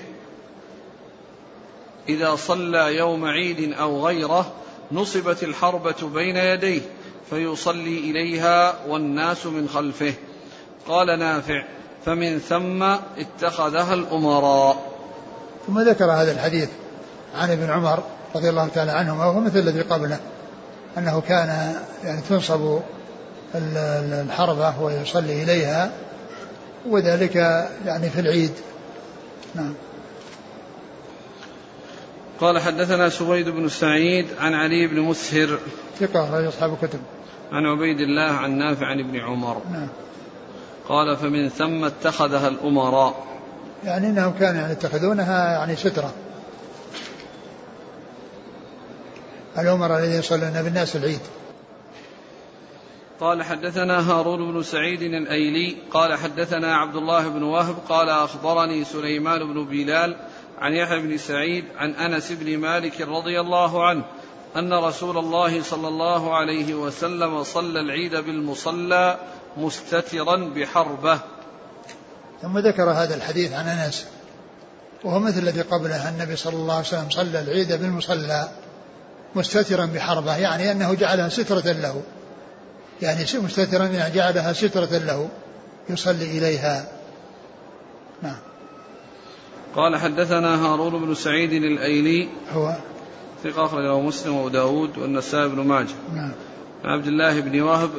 إذا 2.09 2.35
صلى 2.35 2.97
يوم 2.97 3.25
عيد 3.25 3.73
أو 3.73 4.07
غيره 4.07 4.51
نصبت 4.91 5.43
الحربة 5.43 6.09
بين 6.13 6.37
يديه 6.37 6.81
فيصلي 7.29 7.99
إليها 7.99 8.75
والناس 8.87 9.45
من 9.45 9.69
خلفه. 9.69 10.13
قال 10.87 11.19
نافع 11.19 11.63
فمن 12.05 12.39
ثم 12.39 12.83
اتخذها 13.17 13.93
الأمراء. 13.93 14.91
ثم 15.67 15.79
ذكر 15.79 16.05
هذا 16.05 16.31
الحديث 16.31 16.69
عن 17.35 17.51
ابن 17.51 17.69
عمر 17.69 18.03
رضي 18.35 18.49
الله 18.49 18.67
تعالى 18.67 18.91
عنهما 18.91 19.25
وهو 19.25 19.39
مثل 19.39 19.59
الذي 19.59 19.81
قبله 19.81 20.19
أنه 20.97 21.21
كان 21.21 21.75
يعني 22.03 22.21
تنصب 22.29 22.79
الحربة 23.55 24.81
ويصلي 24.81 25.43
إليها 25.43 25.91
وذلك 26.89 27.35
يعني 27.85 28.09
في 28.09 28.19
العيد. 28.19 28.51
نعم. 29.55 29.73
قال 32.39 32.59
حدثنا 32.59 33.09
سويد 33.09 33.49
بن 33.49 33.69
سعيد 33.69 34.27
عن 34.39 34.53
علي 34.53 34.87
بن 34.87 35.01
مسهر 35.01 35.59
ثقة 35.99 36.49
أصحاب 36.49 36.73
الكتب. 36.73 36.99
عن 37.51 37.65
عبيد 37.65 37.99
الله 37.99 38.31
عن 38.31 38.57
نافع 38.57 38.85
عن 38.85 38.99
ابن 38.99 39.19
عمر. 39.19 39.61
نعم. 39.71 39.87
قال 40.89 41.17
فمن 41.17 41.49
ثم 41.49 41.83
اتخذها 41.83 42.47
الأمراء. 42.47 43.25
يعني 43.85 44.07
إنهم 44.07 44.33
كانوا 44.39 44.61
يعني 44.61 44.73
يتخذونها 44.73 45.51
يعني 45.51 45.75
سترة. 45.75 46.13
الأمراء 49.57 49.99
الذين 49.99 50.19
يصلون 50.19 50.63
بالناس 50.63 50.95
العيد. 50.95 51.19
قال 53.19 53.43
حدثنا 53.43 54.11
هارون 54.11 54.51
بن 54.51 54.63
سعيد 54.63 55.01
الأيلي 55.01 55.77
قال 55.91 56.17
حدثنا 56.17 56.75
عبد 56.75 56.95
الله 56.95 57.27
بن 57.27 57.43
وهب 57.43 57.75
قال 57.89 58.09
أخبرني 58.09 58.83
سليمان 58.83 59.53
بن 59.53 59.65
بلال 59.65 60.17
عن 60.59 60.73
يحيى 60.73 60.99
بن 60.99 61.17
سعيد 61.17 61.65
عن 61.77 61.91
أنس 61.91 62.31
بن 62.31 62.57
مالك 62.57 63.01
رضي 63.01 63.39
الله 63.39 63.87
عنه 63.87 64.05
أن 64.55 64.73
رسول 64.73 65.17
الله 65.17 65.63
صلى 65.63 65.87
الله 65.87 66.35
عليه 66.35 66.73
وسلم 66.73 67.43
صلى 67.43 67.79
العيد 67.79 68.15
بالمصلى 68.15 69.17
مستترا 69.57 70.35
بحربة. 70.35 71.19
ثم 72.41 72.57
ذكر 72.57 72.91
هذا 72.91 73.15
الحديث 73.15 73.53
عن 73.53 73.67
أنس 73.67 74.07
وهو 75.03 75.19
مثل 75.19 75.39
الذي 75.39 75.61
قبله 75.61 76.09
النبي 76.09 76.35
صلى 76.35 76.53
الله 76.53 76.73
عليه 76.73 76.87
وسلم 76.87 77.09
صلى 77.09 77.41
العيد 77.41 77.73
بالمصلى 77.73 78.49
مستترا 79.35 79.85
بحربة 79.85 80.37
يعني 80.37 80.71
أنه 80.71 80.93
جعلها 80.93 81.29
سترة 81.29 81.71
له. 81.71 82.01
يعني 83.01 83.25
مستترا 83.33 83.85
يعني 83.85 84.15
جعلها 84.15 84.53
سترة 84.53 84.97
له 84.97 85.29
يصلي 85.89 86.37
إليها 86.37 86.87
نعم 88.21 88.37
قال 89.75 89.97
حدثنا 89.97 90.65
هارون 90.65 91.05
بن 91.05 91.15
سعيد 91.15 91.53
الأيلي 91.53 92.29
هو 92.53 92.75
ثقة 93.43 93.65
أخرجه 93.65 93.99
مسلم 93.99 94.35
وداود 94.35 94.97
والنسائي 94.97 95.49
بن 95.49 95.61
ماجه 95.61 95.95
نعم 96.15 96.31
عن 96.83 96.91
عبد 96.91 97.07
الله 97.07 97.39
بن 97.39 97.61
وهب 97.61 97.89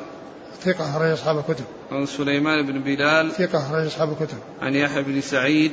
ثقة 0.64 0.90
أخرج 0.90 1.10
أصحاب 1.10 1.38
الكتب. 1.38 1.64
عن 1.92 2.06
سليمان 2.06 2.66
بن 2.66 2.80
بلال. 2.80 3.32
ثقة 3.32 3.58
أخرج 3.58 3.86
أصحاب 3.86 4.12
الكتب. 4.12 4.38
عن 4.62 4.74
يحيى 4.74 5.02
بن 5.02 5.20
سعيد. 5.20 5.72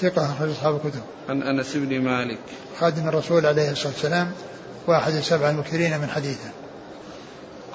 ثقة 0.00 0.32
أخرج 0.32 0.50
أصحاب 0.50 0.74
الكتب. 0.74 1.00
عن 1.28 1.42
أنس 1.42 1.76
بن 1.76 2.00
مالك. 2.00 2.38
خادم 2.80 3.08
الرسول 3.08 3.46
عليه 3.46 3.70
الصلاة 3.70 3.92
والسلام 3.92 4.32
واحد 4.86 5.12
السبع 5.12 5.50
المكثرين 5.50 6.00
من 6.00 6.08
حديثه. 6.08 6.50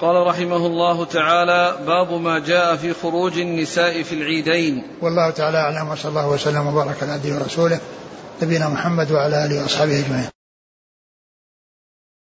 قال 0.02 0.26
رحمه 0.26 0.66
الله 0.66 1.04
تعالى 1.04 1.76
باب 1.86 2.12
ما 2.12 2.38
جاء 2.38 2.76
في 2.76 2.94
خروج 3.02 3.38
النساء 3.38 4.02
في 4.02 4.14
العيدين. 4.14 4.82
والله 5.02 5.30
تعالى 5.30 5.58
أعلم 5.58 5.88
وصلى 5.88 6.08
الله 6.08 6.28
وسلم 6.28 6.66
وبارك 6.66 7.02
على 7.02 7.12
عبده 7.12 7.34
ورسوله 7.34 7.80
نبينا 8.42 8.68
محمد 8.68 9.12
وعلى 9.12 9.46
آله 9.46 9.62
وأصحابه 9.62 9.98
أجمعين. 9.98 10.31